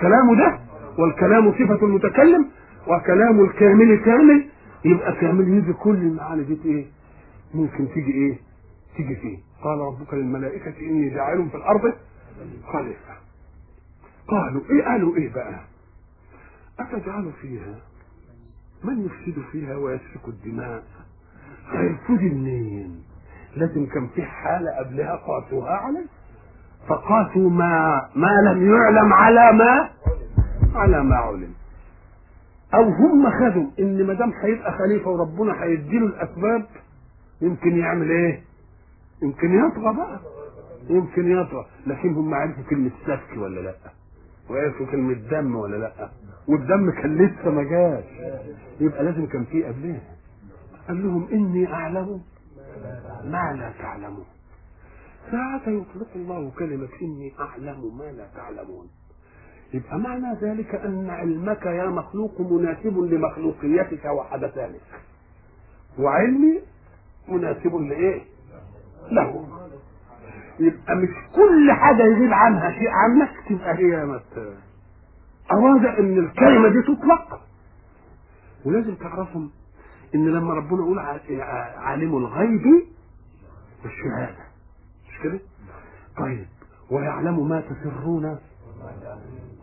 كلامه 0.00 0.36
ده 0.36 0.58
والكلام 0.98 1.52
صفة 1.52 1.86
المتكلم 1.86 2.46
وكلام 2.86 3.40
الكامل 3.44 3.96
كامل 4.04 4.46
يبقى 4.84 5.12
كامل 5.12 5.48
يجي 5.48 5.72
كل 5.72 5.94
المعاني 5.94 6.42
دي 6.42 6.58
إيه؟ 6.64 6.86
ممكن 7.54 7.88
تيجي 7.94 8.12
إيه؟ 8.12 8.38
تيجي 8.96 9.16
فيه 9.16 9.38
قال 9.64 9.78
ربك 9.78 10.14
للملائكة 10.14 10.72
إني 10.80 11.08
جاعل 11.10 11.48
في 11.50 11.56
الأرض 11.56 11.92
خليفة. 12.72 13.14
قالوا 14.28 14.60
إيه 14.70 14.82
قالوا 14.84 15.16
إيه 15.16 15.32
بقى؟ 15.32 15.54
أتجعل 16.80 17.30
فيها؟ 17.42 17.74
من 18.84 19.06
يفسد 19.06 19.42
فيها 19.52 19.76
ويسفك 19.76 20.28
الدماء؟ 20.28 20.82
هيفسد 21.72 22.22
منين 22.22 23.02
لازم 23.56 23.86
كان 23.86 24.08
في 24.14 24.22
حالة 24.22 24.70
قبلها 24.78 25.16
قاسوها 25.16 25.70
عليه؟ 25.70 26.06
فقاسوا 26.88 27.50
ما 27.50 28.08
ما 28.14 28.40
لم 28.50 28.74
يعلم 28.74 29.12
على 29.12 29.52
ما 29.52 29.88
على 30.74 31.04
ما 31.04 31.16
علم. 31.16 31.52
أو 32.74 32.82
هم 32.82 33.30
خدوا 33.30 33.66
إن 33.78 34.06
ما 34.06 34.14
دام 34.14 34.32
هيبقى 34.42 34.72
خليفه 34.78 35.10
وربنا 35.10 35.62
هيديله 35.64 36.06
الأسباب 36.06 36.66
يمكن 37.40 37.76
يعمل 37.78 38.10
إيه؟ 38.10 38.42
يمكن 39.22 39.58
يطغى 39.66 39.94
بقى. 39.96 40.20
يمكن 40.90 41.30
يطرى 41.30 41.66
لكن 41.86 42.14
هم 42.14 42.34
عرفوا 42.34 42.62
كلمة 42.70 42.90
سفك 43.06 43.36
ولا 43.36 43.60
لأ 43.60 43.74
وعرفوا 44.50 44.86
كلمة 44.86 45.14
دم 45.14 45.56
ولا 45.56 45.76
لأ. 45.76 46.10
والدم 46.48 46.90
كان 46.90 47.16
لسه 47.16 47.50
ما 47.50 47.62
جاش. 47.62 48.04
يبقى 48.80 49.04
لازم 49.04 49.26
كان 49.26 49.44
في 49.44 49.64
قبلها. 49.64 50.00
قال 50.88 51.02
لهم 51.06 51.28
إني 51.32 51.72
أعلم 51.72 52.20
ما 53.24 53.52
لا 53.58 53.72
تعلمون. 53.82 54.26
ساعة 55.30 55.62
يطلق 55.68 56.08
الله 56.16 56.50
كلمة 56.58 56.88
إني 57.02 57.32
أعلم 57.40 57.98
ما 57.98 58.04
لا 58.12 58.26
تعلمون. 58.36 58.86
يبقى 59.74 59.98
معنى 59.98 60.34
ذلك 60.42 60.74
أن 60.74 61.10
علمك 61.10 61.66
يا 61.66 61.86
مخلوق 61.86 62.40
مناسب 62.40 62.98
لمخلوقيتك 62.98 64.04
وحدثانك 64.04 64.80
وعلمي 65.98 66.60
مناسب 67.28 67.74
لإيه؟ 67.76 68.20
له. 69.10 69.46
يبقى 70.60 70.96
مش 70.96 71.08
كل 71.34 71.72
حاجة 71.72 72.02
يغيب 72.02 72.32
عنها 72.32 72.70
شيء 72.70 72.88
عنك 72.88 73.30
تبقى 73.48 73.78
هي 73.78 74.04
مت 74.06 74.54
أراد 75.52 75.86
أن 75.86 76.18
الكلمة 76.18 76.68
دي 76.68 76.82
تطلق. 76.82 77.40
ولازم 78.64 78.94
تعرفهم 78.94 79.50
إن 80.14 80.28
لما 80.28 80.54
ربنا 80.54 80.80
يقول 80.80 80.98
عالم 81.78 82.16
الغيب 82.16 82.82
والشهادة. 83.84 84.44
مش 85.08 85.18
كده؟ 85.22 85.40
طيب 86.18 86.46
ويعلم 86.90 87.48
ما 87.48 87.60
تسرون 87.60 88.38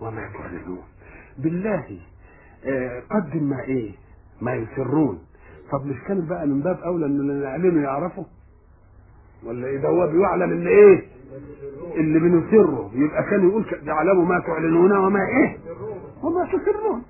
وما 0.01 0.29
تعلنون. 0.33 0.83
بالله 1.37 1.99
آه 2.65 3.03
قدم 3.11 3.43
ما 3.43 3.61
إيه؟ 3.63 3.91
ما 4.41 4.53
يسرون. 4.55 5.19
طب 5.71 5.85
مش 5.85 5.95
كان 6.07 6.25
بقى 6.27 6.47
من 6.47 6.61
باب 6.61 6.79
أولى 6.79 7.05
إن 7.05 7.19
اللي 7.19 7.45
نعلنه 7.45 7.81
يعرفه؟ 7.83 8.25
ولا 9.43 9.67
إيه 9.67 9.77
ده 9.77 9.89
هو 9.89 10.07
بيعلم 10.07 10.51
اللي 10.51 10.69
إيه؟ 10.69 11.05
اللي 11.95 12.19
بنسره. 12.19 12.91
يبقى 12.93 13.23
كان 13.23 13.49
يقول 13.49 13.65
يعلموا 13.83 14.25
ما 14.25 14.39
تعلنون 14.39 14.91
وما 14.97 15.19
إيه؟ 15.27 15.57
وما 16.25 16.45
تسرون. 16.45 17.03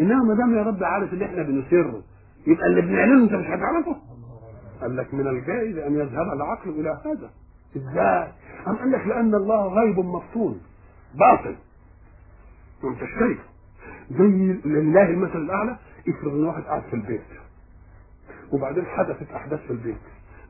انما 0.00 0.24
ما 0.24 0.34
دام 0.34 0.54
يا 0.54 0.62
رب 0.62 0.84
عارف 0.84 1.12
اللي 1.12 1.24
إحنا 1.24 1.42
بنسره 1.42 2.02
يبقى 2.46 2.66
اللي 2.66 2.80
بنعلنه 2.80 3.24
أنت 3.24 3.32
مش 3.32 3.46
هتعرفه. 3.46 3.96
قال 4.80 4.96
لك 4.96 5.14
من 5.14 5.26
الجائز 5.26 5.78
أن 5.78 5.94
يذهب 5.94 6.32
العقل 6.32 6.70
إلى 6.70 7.00
هذا. 7.04 7.30
إزاي؟ 7.76 8.28
أم 8.66 8.76
قال 8.76 8.90
لك 8.92 9.06
لأن 9.06 9.34
الله 9.34 9.66
غيب 9.68 9.98
مفتون. 9.98 10.60
باطل. 11.14 11.56
وانت 12.84 12.98
شايفه 12.98 13.44
زي 14.10 14.58
لله 14.64 15.10
المثل 15.10 15.38
الأعلى 15.38 15.76
افرض 16.08 16.32
إن 16.32 16.44
واحد 16.44 16.62
قاعد 16.62 16.82
في 16.82 16.96
البيت. 16.96 17.20
وبعدين 18.52 18.84
حدثت 18.86 19.30
أحداث 19.34 19.60
في 19.60 19.70
البيت. 19.70 19.96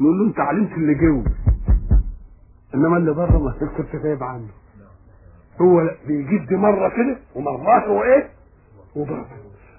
نقول 0.01 0.19
له 0.19 0.27
أنت 0.29 0.41
علمت 0.41 0.73
اللي 0.73 0.95
جوه 0.95 1.25
إنما 2.75 2.97
اللي 2.97 3.13
بره 3.15 3.39
ما 3.39 3.53
كنت 3.77 3.97
غايب 4.05 4.23
عنه. 4.23 4.49
هو 5.63 5.91
بيجيب 6.07 6.47
دي 6.47 6.57
مرة 6.57 6.89
كده 6.89 7.17
ومرات 7.35 7.83
هو 7.83 8.03
إيه؟ 8.03 8.29
وبره 8.97 9.27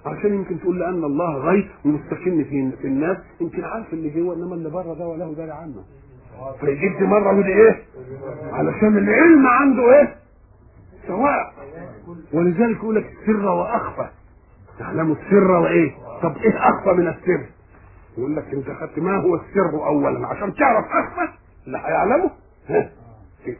عشان 0.05 0.33
يمكن 0.33 0.59
تقول 0.59 0.79
لأن 0.79 1.03
الله 1.03 1.37
غيب 1.37 1.67
ومستكن 1.85 2.43
في 2.81 2.87
الناس. 2.87 3.17
يمكن 3.41 3.63
عارف 3.63 3.93
اللي 3.93 4.09
جوه 4.09 4.35
إنما 4.35 4.55
اللي 4.55 4.69
بره 4.69 4.93
ده 4.93 5.07
وله 5.07 5.33
داري 5.33 5.51
عنه 5.51 5.83
فيجيب 6.59 6.97
دي 6.99 7.05
مره 7.05 7.37
ودي 7.39 7.53
إيه؟ 7.53 7.83
علشان 8.51 8.97
العلم 8.97 9.47
عنده 9.47 9.99
إيه؟ 9.99 10.15
سواء. 11.07 11.53
ولذلك 12.33 12.77
يقول 12.77 12.95
لك 12.95 13.05
السر 13.11 13.45
وأخفى. 13.45 14.09
تعلم 14.79 15.11
السر 15.11 15.51
وإيه؟ 15.51 15.91
طب 16.23 16.37
إيه 16.37 16.69
أخفى 16.69 16.89
من 16.93 17.07
السر؟ 17.07 17.45
يقول 18.17 18.35
لك 18.35 18.53
أنت 18.53 18.71
خدت 18.71 18.99
ما 18.99 19.17
هو 19.17 19.35
السر 19.35 19.85
اولا. 19.87 20.27
عشان 20.27 20.53
تعرف 20.53 20.85
أخفى 20.85 21.33
اللي 21.67 21.77
هيعلمه 21.77 22.31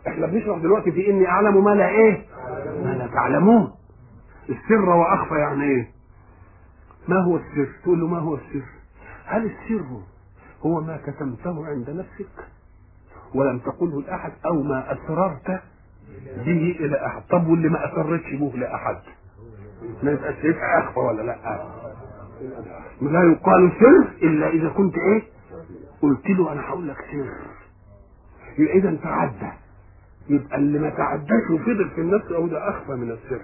إحنا 0.08 0.28
بنشرح 0.28 0.58
دلوقتي 0.58 0.92
في 0.92 1.10
إني 1.10 1.28
أعلم 1.28 1.64
ما 1.64 1.70
لا 1.76 1.88
إيه؟ 1.90 2.26
ما 2.84 2.96
لا 2.98 3.08
تعلمون. 3.08 3.72
السر 4.50 4.90
وأخفى 4.90 5.36
يعني 5.36 5.64
إيه؟ 5.64 5.92
ما 7.08 7.16
هو 7.26 7.36
السر؟ 7.38 7.68
تقول 7.84 8.00
له 8.00 8.08
ما 8.08 8.20
هو 8.20 8.36
السر؟ 8.36 8.64
هل 9.26 9.46
السر 9.46 9.86
هو 10.66 10.82
ما 10.82 10.98
كتمته 10.98 11.66
عند 11.68 11.90
نفسك؟ 11.90 12.48
ولم 13.36 13.60
تقله 13.60 14.02
لاحد 14.02 14.32
أو 14.46 14.64
ما 14.64 14.94
أسررت 14.94 15.62
به 16.46 16.76
إلى 16.80 17.06
أحد؟ 17.06 17.22
طب 17.30 17.48
واللي 17.48 17.70
ما 17.70 17.86
أسرتش 17.94 18.34
به 18.34 18.52
لاحد 18.56 18.98
ما 20.04 20.12
يبقاش 20.12 20.36
يبقى 20.44 20.80
أخفى 20.80 21.00
ولا 21.00 21.22
لأ؟ 21.22 21.64
لا 23.02 23.24
يقال 23.32 23.72
سر 23.80 24.26
إلا 24.28 24.48
إذا 24.50 24.70
كنت 24.70 24.98
إيه؟ 24.98 25.22
قلت 26.02 26.30
له 26.30 26.52
أنا 26.52 26.62
هقول 26.70 26.88
لك 26.88 26.98
سر. 27.12 27.34
إذا 28.60 28.96
تعدى. 29.04 29.52
يبقى 30.30 30.58
اللي 30.58 30.80
ما 30.80 30.90
تعداش 30.90 31.50
وفضل 31.52 31.90
في 31.96 32.02
النفس 32.02 32.32
أو 32.32 32.48
ده 32.48 32.70
أخفى 32.70 32.92
من 32.92 33.12
السر. 33.12 33.42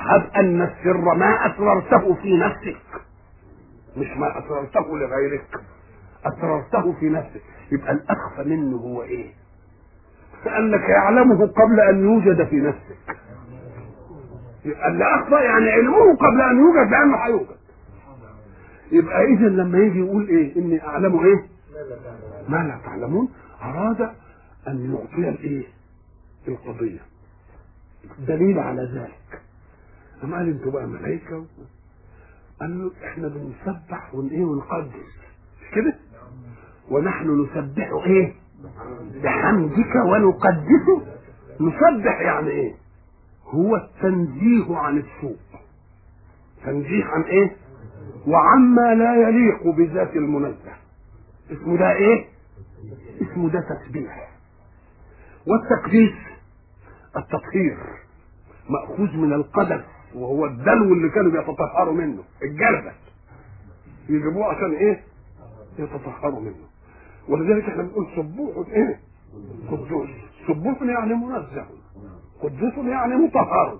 هب 0.00 0.30
إن 0.36 0.62
السر 0.62 1.14
ما 1.14 1.46
أسررته 1.46 2.14
في 2.14 2.36
نفسك. 2.36 2.76
مش 3.96 4.06
ما 4.16 4.38
أسررته 4.38 4.98
لغيرك. 4.98 5.46
أسررته 6.26 6.92
في 6.92 7.08
نفسك. 7.08 7.42
يبقى 7.72 7.92
الأخفى 7.92 8.44
منه 8.48 8.76
هو 8.76 9.02
إيه؟ 9.02 9.30
كانك 10.44 10.88
يعلمه 10.88 11.46
قبل 11.46 11.80
أن 11.80 12.04
يوجد 12.04 12.44
في 12.48 12.56
نفسك. 12.56 13.16
يبقى 14.64 14.88
اللي 14.88 15.04
أخفى 15.04 15.34
يعني 15.34 15.70
علمه 15.70 16.16
قبل 16.16 16.40
أن 16.40 16.58
يوجد 16.58 16.90
لأنه 16.90 17.16
هيوجد. 17.16 17.56
يبقى 18.92 19.24
اذا 19.24 19.48
لما 19.48 19.78
يجي 19.78 19.98
يقول 19.98 20.28
إيه؟ 20.28 20.56
إني 20.56 20.86
أعلم 20.86 21.18
إيه؟ 21.18 21.46
ما 22.48 22.56
لا 22.56 22.78
تعلمون. 22.84 23.28
أراد 23.62 24.00
أن 24.68 24.94
يعطي 24.94 25.28
الإيه؟ 25.28 25.64
القضية. 26.48 27.00
دليل 28.18 28.58
على 28.58 28.82
ذلك. 28.94 29.42
أما 30.24 30.36
قال 30.36 30.48
أنتوا 30.48 30.72
بقى 30.72 30.86
ملائكة 30.86 31.46
قال 32.60 32.78
له 32.78 32.90
إحنا 33.04 33.28
بنسبح 33.28 34.14
ون 34.14 34.44
ونقدس. 34.44 35.16
مش 35.62 35.74
كده؟ 35.74 35.94
ونحن 36.90 37.42
نسبح 37.42 37.90
إيه؟ 38.06 38.34
بحمدك 39.22 39.94
ونقدسه. 40.06 41.06
نسبح 41.60 42.20
يعني 42.20 42.48
إيه؟ 42.50 42.74
هو 43.44 43.76
التنزيه 43.76 44.76
عن 44.76 44.98
السوء 44.98 45.36
تنزيه 46.64 47.04
عن 47.04 47.22
إيه؟ 47.22 47.56
وعما 48.26 48.94
لا 48.94 49.28
يليق 49.28 49.66
بذات 49.76 50.16
المنزه. 50.16 50.72
اسمه 51.52 51.76
ده 51.78 51.92
إيه؟ 51.92 52.24
اسمه 53.22 53.50
ده 53.50 53.60
تسبيح. 53.60 54.28
والتقديس 55.46 56.14
التطهير 57.16 57.76
مأخوذ 58.70 59.16
من 59.16 59.32
القدس 59.32 59.84
وهو 60.14 60.46
الدلو 60.46 60.94
اللي 60.94 61.08
كانوا 61.08 61.32
بيتطهروا 61.32 61.94
منه 61.94 62.22
الجلبة 62.42 62.92
يجيبوه 64.08 64.44
عشان 64.46 64.72
إيه؟ 64.72 65.00
يتطهروا 65.78 66.40
منه. 66.40 66.66
ولذلك 67.28 67.64
إحنا 67.68 67.82
بنقول 67.82 68.06
سبوح 68.16 68.68
إيه؟ 68.68 69.00
قدوس. 69.70 70.08
سبوح 70.48 70.82
يعني 70.82 71.14
منزه. 71.14 71.66
قدوس 72.42 72.74
يعني 72.86 73.14
مطهر. 73.16 73.78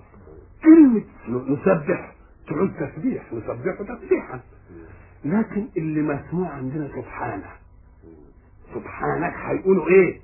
كلمة 0.63 1.01
نسبح 1.27 2.13
تعود 2.47 2.73
تسبيح 2.73 3.33
نسبحه 3.33 3.95
تسبيحا. 3.95 4.39
لكن 5.25 5.67
اللي 5.77 6.01
مسموع 6.01 6.49
عندنا 6.49 6.87
سبحانه. 6.87 7.49
سبحانك 8.73 9.33
هيقولوا 9.35 9.87
إيه؟ 9.87 10.19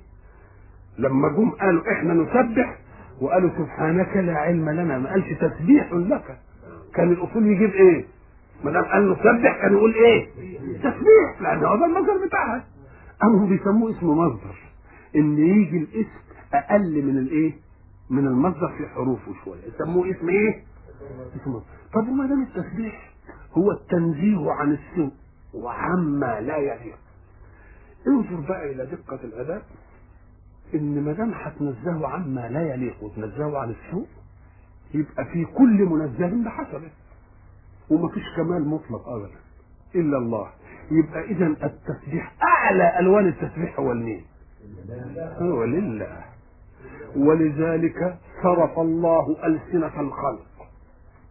لما 0.98 1.28
جم 1.28 1.50
قالوا 1.50 1.92
إحنا 1.92 2.14
نسبح 2.14 2.78
وقالوا 3.20 3.50
سبحانك 3.58 4.16
لا 4.16 4.34
علم 4.36 4.70
لنا. 4.70 4.98
ما 4.98 5.10
قالش 5.10 5.26
تسبيح 5.40 5.92
لك. 5.92 6.38
كان 6.94 7.12
الأصول 7.12 7.46
يجيب 7.46 7.70
إيه؟ 7.70 8.04
ما 8.64 8.70
دام 8.70 8.84
قال 8.84 9.10
نسبح 9.12 9.60
كان 9.62 9.72
يقول 9.72 9.94
إيه؟ 9.94 10.26
تسبيح. 10.78 11.40
لأن 11.40 11.64
هو 11.64 11.76
ده 11.76 11.84
المصدر 11.86 12.26
بتاعها. 12.26 12.64
قاموا 13.22 13.46
بيسموه 13.46 13.90
اسم 13.90 14.06
مصدر. 14.08 14.56
إن 15.16 15.38
يجي 15.38 15.76
الاسم 15.78 16.18
أقل 16.54 17.02
من 17.02 17.18
الإيه؟ 17.18 17.52
من 18.10 18.26
المصدر 18.26 18.68
في 18.78 18.86
حروفه 18.94 19.32
شوية. 19.44 19.60
يسموه 19.74 20.10
اسم 20.10 20.28
إيه؟ 20.28 20.62
اسم 21.42 21.50
مصدر. 21.50 21.66
طب 21.94 22.08
وما 22.08 22.26
دام 22.26 22.42
التسبيح 22.42 23.10
هو 23.52 23.72
التنزيه 23.72 24.50
عن 24.50 24.72
السوء 24.72 25.10
وعما 25.54 26.40
لا 26.40 26.56
يليق؟ 26.56 26.96
انظر 28.06 28.40
بقى 28.48 28.72
إلى 28.72 28.86
دقة 28.86 29.18
الاداء 29.24 29.62
إن 30.74 31.04
ما 31.04 31.12
دام 31.12 31.32
هتنزهه 31.34 32.08
عما 32.08 32.48
لا 32.48 32.74
يليق 32.74 33.02
وتنزهه 33.02 33.58
عن 33.58 33.70
السوء 33.70 34.06
يبقى 34.94 35.24
في 35.24 35.44
كل 35.44 35.84
منزه 35.86 36.44
بحسبه. 36.44 36.90
ومفيش 37.90 38.22
كمال 38.36 38.68
مطلق 38.68 39.08
ابدا. 39.08 39.38
إلا 39.94 40.18
الله. 40.18 40.48
يبقى 40.90 41.24
اذا 41.24 41.46
التسبيح 41.46 42.32
أعلى 42.42 42.98
ألوان 43.00 43.26
التسبيح 43.28 43.78
هو 43.80 43.92
المين؟ 43.92 44.24
هو 45.38 45.64
لله. 45.64 46.16
ولذلك 47.16 48.16
صرف 48.42 48.78
الله 48.78 49.36
ألسنة 49.46 50.00
الخلق 50.00 50.46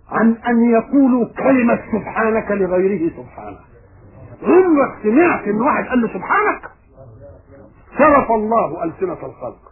عن 0.10 0.36
أن 0.48 0.70
يقولوا 0.70 1.26
كلمة 1.38 1.80
سبحانك 1.92 2.52
لغيره 2.52 3.12
سبحانه. 3.18 3.60
عمرك 4.44 5.04
سمعت 5.04 5.48
إن 5.48 5.62
واحد 5.62 5.86
قال 5.86 6.02
له 6.02 6.08
سبحانك؟ 6.08 6.73
صرف 7.98 8.32
الله 8.32 8.84
ألسنة 8.84 9.14
الخلق. 9.26 9.72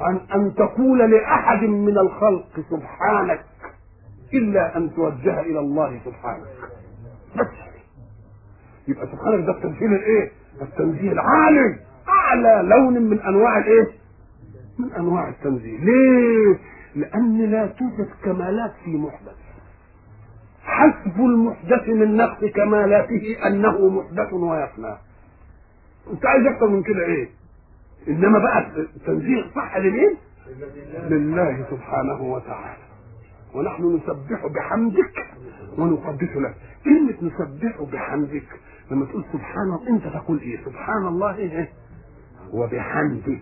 عن 0.00 0.20
أن 0.34 0.54
تقول 0.54 0.98
لأحد 1.10 1.62
من 1.64 1.98
الخلق 1.98 2.46
سبحانك 2.70 3.44
إلا 4.34 4.76
أن 4.76 4.94
توجه 4.94 5.40
إلى 5.40 5.58
الله 5.58 6.00
سبحانك. 6.04 6.46
بس. 7.36 7.46
يبقى 8.88 9.06
سبحانك 9.06 9.46
ده 9.46 9.52
التنزيه 9.52 9.86
الإيه؟ 9.86 10.30
التنزيه 10.62 11.12
العالي. 11.12 11.76
أعلى 12.08 12.68
لون 12.68 13.02
من 13.02 13.20
أنواع 13.20 13.58
الإيه؟ 13.58 13.88
من 14.78 14.92
أنواع 14.92 15.28
التنزيه 15.28 15.78
ليه؟ 15.78 16.58
لأن 16.94 17.50
لا 17.50 17.66
توجد 17.66 18.08
كمالات 18.24 18.72
في 18.84 18.96
محدث. 18.96 19.36
حسب 20.64 21.20
المحدث 21.20 21.88
من 21.88 22.16
نقص 22.16 22.44
كمالاته 22.44 23.36
أنه 23.46 23.88
محدث 23.88 24.32
ويفنى. 24.32 24.94
أنت 26.12 26.26
عايز 26.26 26.46
أكتر 26.46 26.66
من 26.68 26.82
كده 26.82 27.04
إيه؟ 27.06 27.28
إنما 28.08 28.38
بقى 28.38 28.70
التنزيه 28.96 29.44
صح 29.54 29.76
لمين؟ 29.76 30.16
لله 31.10 31.66
سبحانه 31.70 32.22
وتعالى. 32.22 32.82
ونحن 33.54 33.96
نسبح 33.96 34.46
بحمدك 34.46 35.26
ونقدس 35.78 36.36
لك. 36.36 36.54
كلمة 36.84 37.14
نسبح 37.32 37.82
بحمدك 37.92 38.48
لما 38.90 39.06
تقول 39.06 39.24
سبحان 39.32 39.62
الله 39.62 39.88
أنت 39.88 40.04
تقول 40.06 40.38
إيه؟ 40.40 40.64
سبحان 40.64 41.06
الله 41.06 41.36
إيه؟ 41.36 41.68
وبحمده 42.52 43.38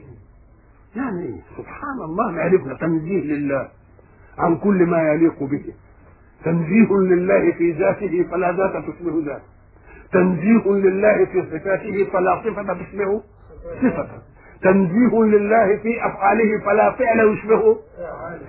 يعني 0.97 1.23
إيه؟ 1.27 1.41
سبحان 1.57 2.01
الله 2.05 2.41
عرفنا. 2.41 2.75
تنزيه 2.75 3.21
لله 3.21 3.69
عن 4.39 4.57
كل 4.57 4.87
ما 4.87 5.03
يليق 5.13 5.43
به. 5.43 5.65
تنزيه 6.45 6.93
لله 6.93 7.53
في 7.53 7.73
ذاته 7.73 8.23
فلا 8.31 8.53
ذات 8.53 8.85
تشبه 8.85 9.23
ذاته. 9.25 9.58
تنزيه 10.13 10.69
لله 10.73 11.25
في 11.25 11.43
صفاته 11.43 12.11
فلا 12.13 12.43
صفة 12.45 12.75
تشبه 12.75 13.23
صفته 13.83 14.19
تنزيه 14.63 15.23
لله 15.25 15.77
في 15.77 16.07
أفعاله 16.07 16.65
فلا 16.65 16.91
فعل 16.93 17.19
يشبه 17.33 17.77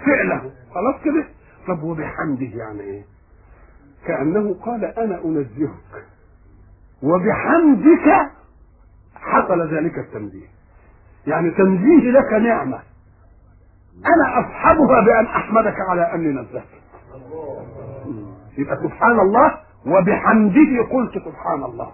فعله. 0.06 0.52
خلاص 0.74 0.96
كده؟ 1.06 1.26
طب 1.68 1.84
وبحمده 1.84 2.46
يعني 2.58 2.82
إيه؟ 2.82 3.02
كأنه 4.08 4.54
قال 4.66 4.86
أنا 4.86 5.24
أنزهك. 5.26 6.06
وبحمدك 7.04 8.30
حصل 9.16 9.76
ذلك 9.76 9.98
التنزيه. 10.00 10.48
يعني 11.28 11.52
تنزيه 11.52 12.12
لك 12.12 12.34
نعمة. 12.34 12.80
أنا 14.06 14.40
أصحبها 14.40 15.02
بأن 15.02 15.26
أحمدك 15.26 15.76
على 15.90 16.14
أني 16.14 16.28
نزهتك 16.42 16.80
يبقى 18.58 18.76
سبحان 18.84 19.20
الله 19.20 19.58
وبحمده 19.86 20.84
قلت 20.92 21.14
سبحان 21.26 21.64
الله. 21.64 21.92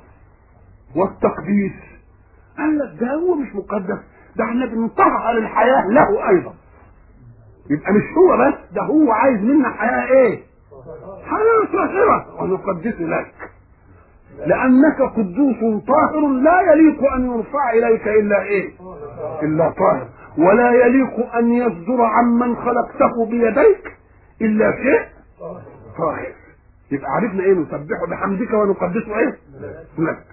والتقديس. 0.95 1.73
قال 2.57 2.77
لك 2.79 2.99
ده 3.01 3.13
هو 3.13 3.35
مش 3.35 3.55
مقدس 3.55 3.99
ده 4.35 4.43
إحنا 4.43 4.65
بنطهر 4.65 5.37
الحياة 5.37 5.87
له 5.89 6.29
أيضا. 6.29 6.53
يبقى 7.69 7.93
مش 7.93 8.03
هو 8.17 8.37
بس 8.37 8.73
ده 8.75 8.81
هو 8.81 9.11
عايز 9.11 9.41
منا 9.41 9.69
حياة 9.69 10.05
إيه؟ 10.11 10.39
حياة 11.25 11.73
طاهره 11.73 12.41
ونقدس 12.43 12.95
لك. 13.01 13.33
لأنك 14.45 15.01
قدوس 15.01 15.83
طاهر 15.87 16.27
لا 16.27 16.61
يليق 16.61 17.11
أن 17.13 17.25
يرفع 17.25 17.71
إليك 17.73 18.07
إلا 18.07 18.41
إيه؟ 18.43 18.69
إلا 19.43 19.69
طاهر. 19.69 20.07
ولا 20.37 20.71
يليق 20.85 21.35
أن 21.35 21.53
يصدر 21.53 22.01
عمن 22.01 22.55
خلقته 22.55 23.25
بيديك 23.29 23.97
إلا 24.41 24.71
شيء 24.71 25.05
طاهر. 25.97 26.27
يبقى 26.91 27.11
عرفنا 27.11 27.43
إيه 27.43 27.53
نسبحه 27.53 28.05
بحمدك 28.09 28.53
ونقدسه 28.53 29.19
إيه؟ 29.19 29.37
لك. 29.99 30.25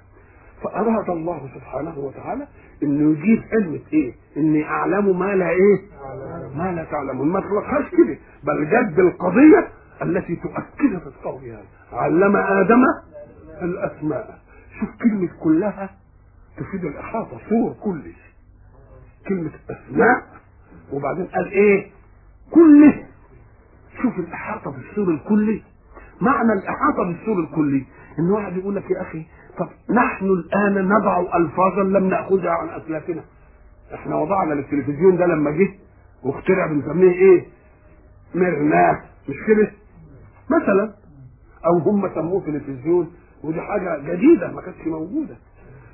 فأراد 0.62 1.10
الله 1.10 1.48
سبحانه 1.54 1.98
وتعالى 1.98 2.46
انه 2.82 3.18
يجيب 3.18 3.42
علمة 3.52 3.80
إيه؟ 3.92 4.14
إني 4.36 4.64
أعلم 4.64 5.18
ما 5.18 5.34
لا 5.34 5.50
إيه؟ 5.50 5.80
ما 6.56 6.72
لا 6.72 6.84
تعلمون. 6.84 7.28
ما 7.28 7.40
تلقاش 7.40 7.90
كده. 7.90 8.18
بل 8.44 8.66
جد 8.70 8.98
القضية 8.98 9.68
التي 10.02 10.36
تؤكد 10.36 10.98
في 10.98 11.06
القول 11.06 11.44
هذا. 11.44 11.64
علم 11.92 12.36
آدم 12.36 12.82
الأسماء. 13.62 14.38
شوف 14.80 14.88
كلمة 15.02 15.28
كلها 15.40 15.90
تفيد 16.56 16.84
الإحاطة 16.84 17.38
صور 17.48 17.72
كله 17.80 18.12
كلمة 19.28 19.50
أسماء. 19.70 20.22
وبعدين 20.92 21.26
قال 21.26 21.50
إيه؟ 21.52 21.90
كله 22.50 23.06
شوف 24.02 24.18
الإحاطة 24.18 24.70
بالسور 24.70 25.08
الكلي. 25.14 25.62
معنى 26.20 26.52
الإحاطة 26.52 27.04
بالسور 27.04 27.40
الكلي 27.40 27.84
إن 28.18 28.30
واحد 28.30 28.56
يقول 28.56 28.76
لك 28.76 28.90
يا 28.90 29.02
أخي 29.02 29.26
طب 29.58 29.68
نحن 29.90 30.26
الآن 30.26 30.88
نضع 30.88 31.36
ألفاظا 31.36 31.82
لم 31.82 32.08
نأخذها 32.08 32.50
عن 32.50 32.68
أسلافنا 32.68 33.22
إحنا 33.94 34.16
وضعنا 34.16 34.54
للتلفزيون 34.54 35.16
ده 35.16 35.26
لما 35.26 35.50
جه 35.50 35.68
واخترع 36.22 36.66
بنسميه 36.66 37.12
إيه؟ 37.12 37.46
مرناه 38.34 39.00
مش 39.28 39.36
كده؟ 39.48 39.70
مثلا 40.50 40.94
أو 41.66 41.78
هم 41.78 42.08
سموه 42.14 42.42
تلفزيون 42.46 43.10
ودي 43.44 43.60
حاجة 43.60 43.98
جديدة 44.14 44.52
ما 44.52 44.60
كانتش 44.60 44.86
موجودة 44.86 45.36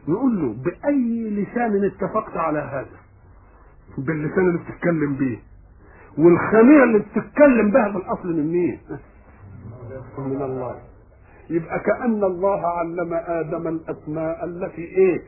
نقول 0.08 0.40
له 0.42 0.54
بأي 0.64 1.30
لسان 1.30 1.84
اتفقت 1.84 2.36
على 2.36 2.58
هذا؟ 2.58 2.96
باللسان 3.98 4.48
اللي 4.48 4.58
بتتكلم 4.58 5.14
بيه 5.14 5.38
والخميره 6.18 6.84
اللي 6.84 6.98
بتتكلم 6.98 7.70
بها 7.70 7.88
بالاصل 7.88 8.28
من 8.36 8.52
مين؟ 8.52 8.78
من 10.18 10.42
الله. 10.42 10.76
يبقى 11.50 11.78
كأن 11.80 12.24
الله 12.24 12.66
علم 12.66 13.14
آدم 13.14 13.68
الأسماء 13.68 14.44
التي 14.44 14.82
إيه؟ 14.84 15.20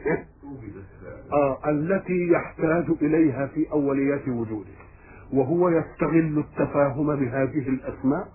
آه 1.32 1.58
التي 1.70 2.28
يحتاج 2.28 2.84
إليها 3.02 3.46
في 3.46 3.72
أوليات 3.72 4.28
وجوده. 4.28 4.70
وهو 5.32 5.68
يستغل 5.68 6.38
التفاهم 6.38 7.16
بهذه 7.16 7.68
الأسماء 7.68 8.28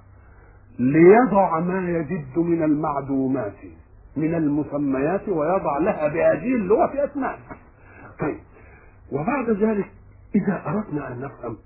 ليضع 0.79 1.59
ما 1.59 1.89
يجد 1.89 2.38
من 2.39 2.63
المعدومات 2.63 3.57
من 4.17 4.36
المسميات 4.36 5.29
ويضع 5.29 5.77
لها 5.77 6.07
بهذه 6.07 6.55
اللغة 6.55 7.05
أسماء. 7.05 7.39
طيب 8.19 8.38
وبعد 9.11 9.49
ذلك 9.49 9.91
إذا 10.36 10.63
أردنا 10.67 11.11
أن 11.13 11.21
نفهم 11.21 11.57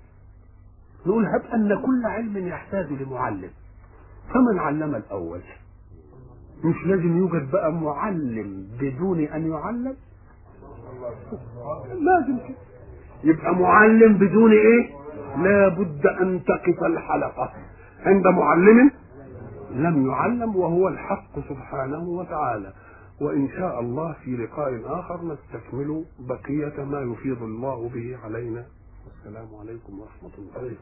نقول 1.06 1.26
هب 1.26 1.42
أن 1.54 1.82
كل 1.86 2.06
علم 2.06 2.46
يحتاج 2.46 2.92
لمعلم. 2.92 3.50
فمن 4.34 4.58
علم 4.58 4.94
الأول؟ 4.94 5.40
مش 6.64 6.86
لازم 6.86 7.18
يوجد 7.18 7.50
بقى 7.50 7.72
معلم 7.72 8.66
بدون 8.80 9.20
أن 9.20 9.50
يعلم؟ 9.50 9.96
لازم 11.88 12.38
كده. 12.48 12.56
يبقى 13.24 13.54
معلم 13.54 14.14
بدون 14.18 14.52
إيه؟ 14.52 14.90
لا 15.42 15.68
بد 15.68 16.06
أن 16.06 16.44
تقف 16.44 16.84
الحلقة. 16.84 17.52
عند 18.06 18.26
معلم 18.26 18.90
لم 19.70 20.06
يعلم 20.10 20.56
وهو 20.56 20.88
الحق 20.88 21.38
سبحانه 21.48 22.08
وتعالى. 22.08 22.72
وإن 23.20 23.48
شاء 23.48 23.80
الله 23.80 24.12
في 24.24 24.36
لقاء 24.36 24.80
آخر 25.00 25.20
نستكمل 25.24 26.04
بقية 26.18 26.84
ما 26.84 27.00
يفيض 27.00 27.42
الله 27.42 27.88
به 27.94 28.16
علينا. 28.24 28.64
والسلام 29.06 29.48
عليكم 29.60 30.00
ورحمة 30.00 30.30
الله. 30.38 30.76